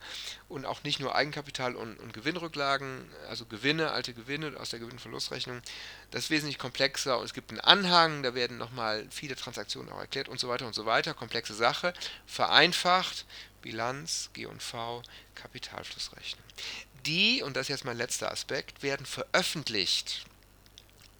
und 0.48 0.64
auch 0.64 0.82
nicht 0.84 1.00
nur 1.00 1.14
Eigenkapital 1.14 1.76
und, 1.76 2.00
und 2.00 2.14
Gewinnrücklagen, 2.14 3.04
also 3.28 3.44
Gewinne, 3.44 3.90
alte 3.90 4.14
Gewinne 4.14 4.58
aus 4.58 4.70
der 4.70 4.78
Gewinnverlustrechnung. 4.78 5.60
Das 6.10 6.24
ist 6.24 6.30
wesentlich 6.30 6.58
komplexer 6.58 7.18
und 7.18 7.26
es 7.26 7.34
gibt 7.34 7.50
einen 7.50 7.60
Anhang, 7.60 8.22
da 8.22 8.34
werden 8.34 8.56
nochmal 8.56 9.06
viele 9.10 9.36
Transaktionen 9.36 9.92
auch 9.92 10.00
erklärt 10.00 10.30
und 10.30 10.40
so 10.40 10.48
weiter 10.48 10.66
und 10.66 10.74
so 10.74 10.86
weiter. 10.86 11.12
Komplexe 11.12 11.52
Sache, 11.52 11.92
vereinfacht, 12.24 13.26
Bilanz, 13.60 14.30
G&V, 14.32 15.02
Kapitalflussrechnung 15.34 16.42
die, 17.06 17.42
und 17.42 17.56
das 17.56 17.62
ist 17.62 17.68
jetzt 17.68 17.84
mein 17.84 17.96
letzter 17.96 18.30
Aspekt, 18.30 18.82
werden 18.82 19.06
veröffentlicht. 19.06 20.24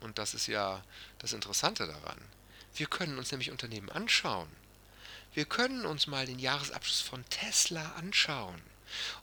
Und 0.01 0.19
das 0.19 0.35
ist 0.35 0.47
ja 0.47 0.83
das 1.19 1.33
Interessante 1.33 1.87
daran. 1.87 2.19
Wir 2.75 2.87
können 2.87 3.19
uns 3.19 3.31
nämlich 3.31 3.51
Unternehmen 3.51 3.91
anschauen. 3.91 4.49
Wir 5.35 5.45
können 5.45 5.87
uns 5.87 6.07
mal 6.07 6.27
den 6.27 6.39
Jahresabschluss 6.39 7.01
von 7.01 7.25
Tesla 7.31 7.93
anschauen. 7.93 8.61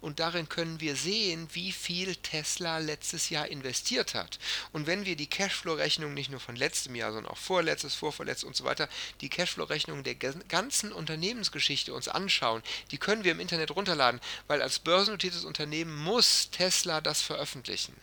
Und 0.02 0.20
darin 0.20 0.50
können 0.50 0.80
wir 0.80 0.96
sehen, 0.96 1.48
wie 1.54 1.72
viel 1.72 2.16
Tesla 2.16 2.78
letztes 2.80 3.30
Jahr 3.30 3.48
investiert 3.48 4.16
hat. 4.16 4.40
Und 4.72 4.88
wenn 4.88 5.06
wir 5.06 5.16
die 5.16 5.30
Cashflow-Rechnung 5.30 6.14
nicht 6.14 6.32
nur 6.32 6.40
von 6.40 6.56
letztem 6.56 6.96
Jahr, 6.96 7.12
sondern 7.12 7.32
auch 7.32 7.38
vorletztes, 7.38 7.96
vorvorletztes 7.96 8.46
und 8.46 8.56
so 8.56 8.64
weiter, 8.64 8.90
die 9.22 9.30
Cashflow-Rechnung 9.30 10.04
der 10.04 10.16
ganzen 10.16 10.92
Unternehmensgeschichte 10.92 11.94
uns 11.94 12.08
anschauen, 12.08 12.64
die 12.92 12.98
können 12.98 13.24
wir 13.24 13.32
im 13.32 13.40
Internet 13.40 13.72
runterladen, 13.72 14.22
weil 14.48 14.62
als 14.62 14.80
börsennotiertes 14.80 15.46
Unternehmen 15.46 15.96
muss 15.96 16.50
Tesla 16.52 17.02
das 17.02 17.22
veröffentlichen. 17.22 17.96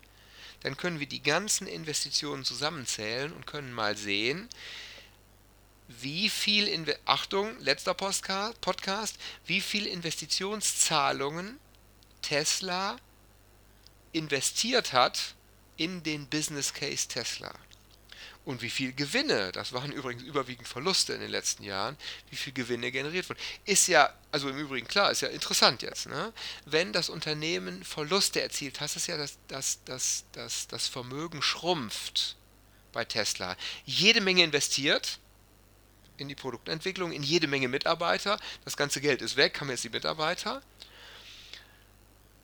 Dann 0.62 0.76
können 0.76 1.00
wir 1.00 1.06
die 1.06 1.22
ganzen 1.22 1.66
Investitionen 1.66 2.44
zusammenzählen 2.44 3.32
und 3.32 3.46
können 3.46 3.72
mal 3.72 3.96
sehen, 3.96 4.48
wie 5.88 6.28
viel, 6.28 6.66
Inve 6.68 6.98
Achtung, 7.04 7.58
letzter 7.60 7.94
Podcast, 7.94 9.16
wie 9.46 9.60
viel 9.60 9.86
Investitionszahlungen 9.86 11.58
Tesla 12.22 12.96
investiert 14.12 14.92
hat 14.92 15.34
in 15.76 16.02
den 16.02 16.26
Business 16.26 16.72
Case 16.72 17.06
Tesla. 17.06 17.54
Und 18.44 18.62
wie 18.62 18.70
viel 18.70 18.92
Gewinne, 18.92 19.50
das 19.50 19.72
waren 19.72 19.90
übrigens 19.90 20.22
überwiegend 20.22 20.68
Verluste 20.68 21.12
in 21.12 21.20
den 21.20 21.30
letzten 21.30 21.64
Jahren, 21.64 21.96
wie 22.30 22.36
viel 22.36 22.52
Gewinne 22.52 22.92
generiert 22.92 23.28
wurden. 23.28 23.40
Ist 23.64 23.88
ja, 23.88 24.14
also 24.30 24.48
im 24.48 24.56
Übrigen 24.56 24.86
klar, 24.86 25.10
ist 25.10 25.20
ja 25.20 25.28
interessant 25.28 25.82
jetzt. 25.82 26.06
Ne? 26.06 26.32
Wenn 26.64 26.92
das 26.92 27.08
Unternehmen 27.08 27.82
Verluste 27.82 28.40
erzielt, 28.40 28.80
heißt 28.80 28.94
das 28.94 29.08
ja, 29.08 29.16
dass, 29.16 29.38
dass, 29.48 29.82
dass, 29.84 30.24
dass 30.30 30.68
das 30.68 30.86
Vermögen 30.86 31.42
schrumpft 31.42 32.36
bei 32.92 33.04
Tesla. 33.04 33.56
Jede 33.84 34.20
Menge 34.20 34.44
investiert, 34.44 35.18
in 36.18 36.28
die 36.28 36.34
Produktentwicklung, 36.34 37.12
in 37.12 37.22
jede 37.22 37.46
Menge 37.46 37.68
Mitarbeiter. 37.68 38.38
Das 38.64 38.76
ganze 38.76 39.00
Geld 39.00 39.22
ist 39.22 39.36
weg, 39.36 39.60
haben 39.60 39.70
jetzt 39.70 39.84
die 39.84 39.90
Mitarbeiter. 39.90 40.62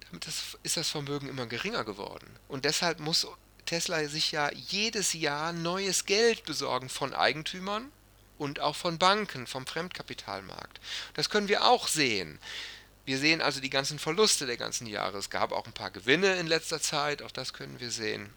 Damit 0.07 0.27
ist 0.63 0.77
das 0.77 0.89
Vermögen 0.91 1.29
immer 1.29 1.47
geringer 1.47 1.85
geworden. 1.85 2.27
Und 2.49 2.65
deshalb 2.65 3.01
muss 3.01 3.27
Tesla 3.65 4.07
sich 4.09 4.33
ja 4.33 4.51
jedes 4.53 5.15
Jahr 5.15 5.53
neues 5.53 6.05
Geld 6.05 6.45
besorgen 6.45 6.89
von 6.89 7.15
Eigentümern 7.15 7.91
und 8.39 8.61
auch 8.61 8.77
von 8.77 8.99
Banken, 8.99 9.47
vom 9.47 9.67
Fremdkapitalmarkt. 9.67 10.81
Das 11.15 11.31
können 11.31 11.49
wir 11.49 11.65
auch 11.65 11.89
sehen. 11.89 12.39
Wir 13.05 13.19
sehen 13.19 13.41
also 13.41 13.61
die 13.61 13.71
ganzen 13.71 13.99
Verluste 13.99 14.47
der 14.47 14.57
ganzen 14.57 14.87
Jahre. 14.87 15.19
Es 15.19 15.31
gab 15.31 15.53
auch 15.53 15.67
ein 15.67 15.73
paar 15.73 15.91
Gewinne 15.91 16.37
in 16.37 16.47
letzter 16.47 16.81
Zeit, 16.81 17.23
auch 17.23 17.31
das 17.31 17.53
können 17.53 17.81
wir 17.81 17.91
sehen. 17.91 18.31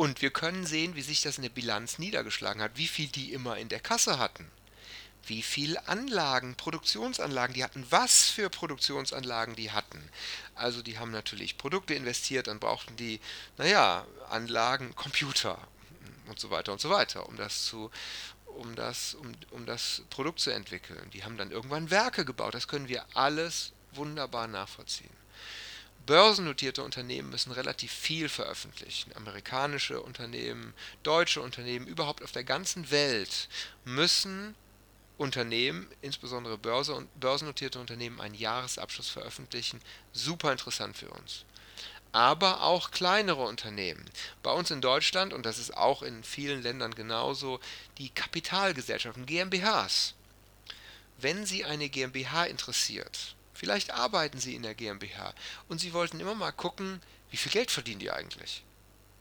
Und 0.00 0.22
wir 0.22 0.30
können 0.30 0.64
sehen, 0.64 0.94
wie 0.94 1.02
sich 1.02 1.20
das 1.20 1.36
in 1.36 1.42
der 1.42 1.50
Bilanz 1.50 1.98
niedergeschlagen 1.98 2.62
hat, 2.62 2.78
wie 2.78 2.86
viel 2.86 3.08
die 3.08 3.34
immer 3.34 3.58
in 3.58 3.68
der 3.68 3.80
Kasse 3.80 4.18
hatten. 4.18 4.50
Wie 5.26 5.42
viel 5.42 5.76
Anlagen, 5.84 6.54
Produktionsanlagen 6.54 7.52
die 7.52 7.62
hatten, 7.62 7.84
was 7.90 8.30
für 8.30 8.48
Produktionsanlagen 8.48 9.56
die 9.56 9.72
hatten. 9.72 10.02
Also 10.54 10.80
die 10.80 10.98
haben 10.98 11.10
natürlich 11.10 11.58
Produkte 11.58 11.92
investiert, 11.92 12.46
dann 12.46 12.60
brauchten 12.60 12.96
die, 12.96 13.20
naja, 13.58 14.06
Anlagen, 14.30 14.94
Computer 14.96 15.58
und 16.28 16.40
so 16.40 16.48
weiter 16.48 16.72
und 16.72 16.80
so 16.80 16.88
weiter, 16.88 17.28
um 17.28 17.36
das 17.36 17.66
zu, 17.66 17.90
um 18.46 18.74
das, 18.76 19.12
um, 19.12 19.34
um 19.50 19.66
das 19.66 20.00
Produkt 20.08 20.40
zu 20.40 20.48
entwickeln. 20.48 21.10
Die 21.12 21.24
haben 21.24 21.36
dann 21.36 21.50
irgendwann 21.50 21.90
Werke 21.90 22.24
gebaut. 22.24 22.54
Das 22.54 22.68
können 22.68 22.88
wir 22.88 23.04
alles 23.12 23.72
wunderbar 23.92 24.46
nachvollziehen. 24.46 25.19
Börsennotierte 26.06 26.82
Unternehmen 26.82 27.30
müssen 27.30 27.52
relativ 27.52 27.92
viel 27.92 28.28
veröffentlichen. 28.28 29.14
Amerikanische 29.16 30.00
Unternehmen, 30.00 30.74
deutsche 31.02 31.40
Unternehmen, 31.40 31.86
überhaupt 31.86 32.22
auf 32.22 32.32
der 32.32 32.44
ganzen 32.44 32.90
Welt 32.90 33.48
müssen 33.84 34.54
Unternehmen, 35.18 35.86
insbesondere 36.00 36.56
Börse 36.56 36.94
und 36.94 37.20
börsennotierte 37.20 37.78
Unternehmen, 37.78 38.20
einen 38.20 38.34
Jahresabschluss 38.34 39.10
veröffentlichen. 39.10 39.80
Super 40.12 40.50
interessant 40.50 40.96
für 40.96 41.10
uns. 41.10 41.44
Aber 42.12 42.62
auch 42.62 42.90
kleinere 42.90 43.42
Unternehmen. 43.42 44.04
Bei 44.42 44.50
uns 44.50 44.70
in 44.70 44.80
Deutschland, 44.80 45.32
und 45.34 45.44
das 45.44 45.58
ist 45.58 45.76
auch 45.76 46.02
in 46.02 46.24
vielen 46.24 46.62
Ländern 46.62 46.94
genauso, 46.94 47.60
die 47.98 48.08
Kapitalgesellschaften, 48.08 49.26
GmbHs. 49.26 50.14
Wenn 51.18 51.44
Sie 51.44 51.66
eine 51.66 51.90
GmbH 51.90 52.44
interessiert, 52.44 53.36
Vielleicht 53.60 53.90
arbeiten 53.90 54.40
Sie 54.40 54.54
in 54.54 54.62
der 54.62 54.74
GmbH 54.74 55.34
und 55.68 55.82
Sie 55.82 55.92
wollten 55.92 56.18
immer 56.18 56.34
mal 56.34 56.50
gucken, 56.50 57.02
wie 57.30 57.36
viel 57.36 57.52
Geld 57.52 57.70
verdienen 57.70 58.00
die 58.00 58.10
eigentlich? 58.10 58.64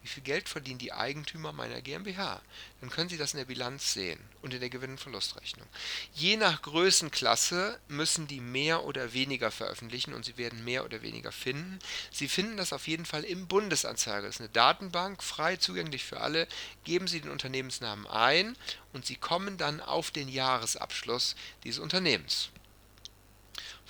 Wie 0.01 0.07
viel 0.07 0.23
Geld 0.23 0.47
verdienen 0.47 0.79
die 0.79 0.93
Eigentümer 0.93 1.51
meiner 1.51 1.81
GmbH? 1.81 2.41
Dann 2.79 2.89
können 2.89 3.09
Sie 3.09 3.17
das 3.17 3.33
in 3.33 3.39
der 3.39 3.45
Bilanz 3.45 3.91
sehen 3.91 4.17
und 4.41 4.53
in 4.53 4.61
der 4.61 4.69
Gewinn- 4.69 4.91
und 4.91 4.99
Verlustrechnung. 5.01 5.67
Je 6.13 6.37
nach 6.37 6.61
Größenklasse 6.61 7.81
müssen 7.89 8.27
die 8.27 8.39
mehr 8.39 8.85
oder 8.85 9.11
weniger 9.11 9.51
veröffentlichen 9.51 10.13
und 10.13 10.23
Sie 10.23 10.37
werden 10.37 10.63
mehr 10.63 10.85
oder 10.85 11.01
weniger 11.01 11.33
finden. 11.33 11.77
Sie 12.09 12.29
finden 12.29 12.55
das 12.55 12.71
auf 12.71 12.87
jeden 12.87 13.05
Fall 13.05 13.25
im 13.25 13.45
Bundesanzeiger. 13.45 14.27
Das 14.27 14.35
ist 14.35 14.41
eine 14.41 14.47
Datenbank, 14.51 15.21
frei 15.21 15.57
zugänglich 15.57 16.05
für 16.05 16.21
alle. 16.21 16.47
Geben 16.85 17.07
Sie 17.07 17.19
den 17.19 17.31
Unternehmensnamen 17.31 18.07
ein 18.07 18.55
und 18.93 19.05
Sie 19.05 19.17
kommen 19.17 19.57
dann 19.57 19.81
auf 19.81 20.11
den 20.11 20.29
Jahresabschluss 20.29 21.35
dieses 21.65 21.79
Unternehmens 21.79 22.51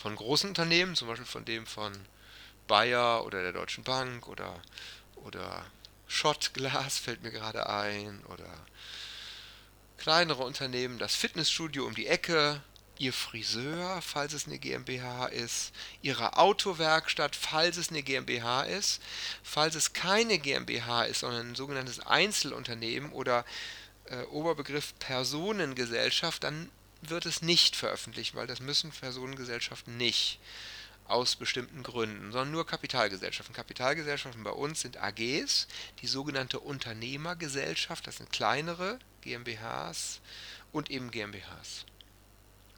von 0.02 0.16
großen 0.16 0.50
Unternehmen, 0.50 0.96
zum 0.96 1.08
Beispiel 1.08 1.26
von 1.26 1.46
dem 1.46 1.66
von 1.66 1.94
Bayer 2.68 3.26
oder 3.26 3.44
der 3.44 3.54
Deutschen 3.54 3.84
Bank 3.84 4.28
oder, 4.28 4.62
oder 5.16 5.66
Schottglas 6.08 6.98
fällt 7.00 7.22
mir 7.22 7.32
gerade 7.32 7.70
ein 7.70 8.24
oder 8.26 8.50
kleinere 9.98 10.44
Unternehmen, 10.44 10.98
das 10.98 11.16
Fitnessstudio 11.16 11.86
um 11.86 11.94
die 11.94 12.08
Ecke, 12.08 12.62
Ihr 12.98 13.14
Friseur, 13.14 14.02
falls 14.02 14.34
es 14.34 14.46
eine 14.46 14.60
GmbH 14.60 15.28
ist, 15.28 15.72
Ihre 16.02 16.38
Autowerkstatt, 16.38 17.34
falls 17.34 17.78
es 17.78 17.90
eine 17.90 18.04
GmbH 18.04 18.64
ist. 18.64 19.02
Falls 19.42 19.76
es 19.76 19.94
keine 19.94 20.38
GmbH 20.38 21.04
ist, 21.04 21.22
sondern 21.22 21.52
ein 21.52 21.56
sogenanntes 21.56 22.02
Einzelunternehmen 22.02 23.14
oder 23.14 23.46
äh, 24.06 24.24
Oberbegriff 24.24 24.94
Personengesellschaft, 25.00 26.44
dann 26.44 26.70
wird 27.02 27.26
es 27.26 27.42
nicht 27.42 27.76
veröffentlicht, 27.76 28.36
weil 28.36 28.48
das 28.48 28.60
müssen 28.60 28.92
Personengesellschaften 28.92 29.98
nicht 29.98 30.40
aus 31.10 31.36
bestimmten 31.36 31.82
Gründen, 31.82 32.32
sondern 32.32 32.52
nur 32.52 32.68
Kapitalgesellschaften. 32.68 33.56
Kapitalgesellschaften 33.56 34.44
bei 34.44 34.52
uns 34.52 34.82
sind 34.82 34.98
AGs, 34.98 35.68
die 36.02 36.08
sogenannte 36.08 36.60
Unternehmergesellschaft, 36.60 38.06
das 38.06 38.18
sind 38.18 38.32
kleinere 38.32 39.00
GmbHs 39.22 40.22
und 40.72 40.92
eben 40.92 41.10
GmbHs. 41.10 41.86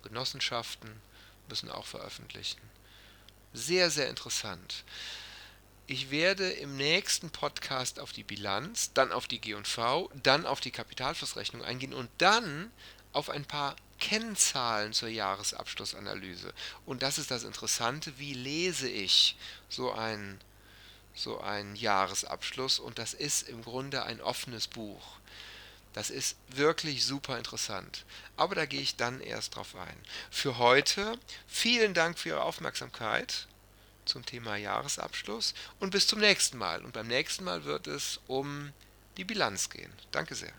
Genossenschaften 0.04 1.02
müssen 1.50 1.70
auch 1.70 1.86
veröffentlichen. 1.86 2.62
Sehr, 3.54 3.92
sehr 3.92 4.10
interessant. 4.10 4.86
Ich 5.88 6.10
werde 6.10 6.50
im 6.50 6.78
nächsten 6.78 7.32
Podcast 7.32 8.00
auf 8.00 8.14
die 8.14 8.24
Bilanz, 8.24 8.94
dann 8.94 9.12
auf 9.12 9.28
die 9.28 9.42
G&V, 9.42 10.10
dann 10.24 10.46
auf 10.46 10.62
die 10.62 10.72
Kapitalflussrechnung 10.72 11.64
eingehen 11.64 11.94
und 11.94 12.10
dann 12.18 12.72
auf 13.12 13.30
ein 13.30 13.44
paar 13.44 13.76
Kennzahlen 14.02 14.92
zur 14.92 15.08
Jahresabschlussanalyse. 15.08 16.54
Und 16.86 17.04
das 17.04 17.18
ist 17.18 17.32
das 17.32 17.44
Interessante, 17.44 18.18
wie 18.18 18.34
lese 18.34 18.90
ich 18.90 19.38
so 19.70 19.94
einen 19.94 20.42
so 21.14 21.42
Jahresabschluss 21.76 22.80
und 22.80 22.98
das 22.98 23.14
ist 23.14 23.48
im 23.48 23.64
Grunde 23.64 24.04
ein 24.04 24.20
offenes 24.20 24.68
Buch. 24.68 25.18
Das 25.94 26.10
ist 26.10 26.38
wirklich 26.48 27.06
super 27.06 27.38
interessant. 27.38 28.06
Aber 28.38 28.56
da 28.56 28.66
gehe 28.66 28.82
ich 28.82 28.96
dann 28.96 29.20
erst 29.22 29.56
drauf 29.56 29.76
ein. 29.76 29.98
Für 30.30 30.58
heute 30.58 31.18
vielen 31.48 31.94
Dank 31.94 32.18
für 32.18 32.30
Ihre 32.30 32.44
Aufmerksamkeit 32.44 33.48
zum 34.06 34.26
Thema 34.26 34.56
Jahresabschluss 34.56 35.54
und 35.80 35.92
bis 35.92 36.08
zum 36.08 36.20
nächsten 36.20 36.58
Mal. 36.58 36.84
Und 36.86 36.94
beim 36.94 37.08
nächsten 37.08 37.44
Mal 37.44 37.66
wird 37.66 37.88
es 37.88 38.20
um 38.28 38.72
die 39.18 39.26
Bilanz 39.26 39.70
gehen. 39.70 39.92
Danke 40.12 40.34
sehr. 40.34 40.54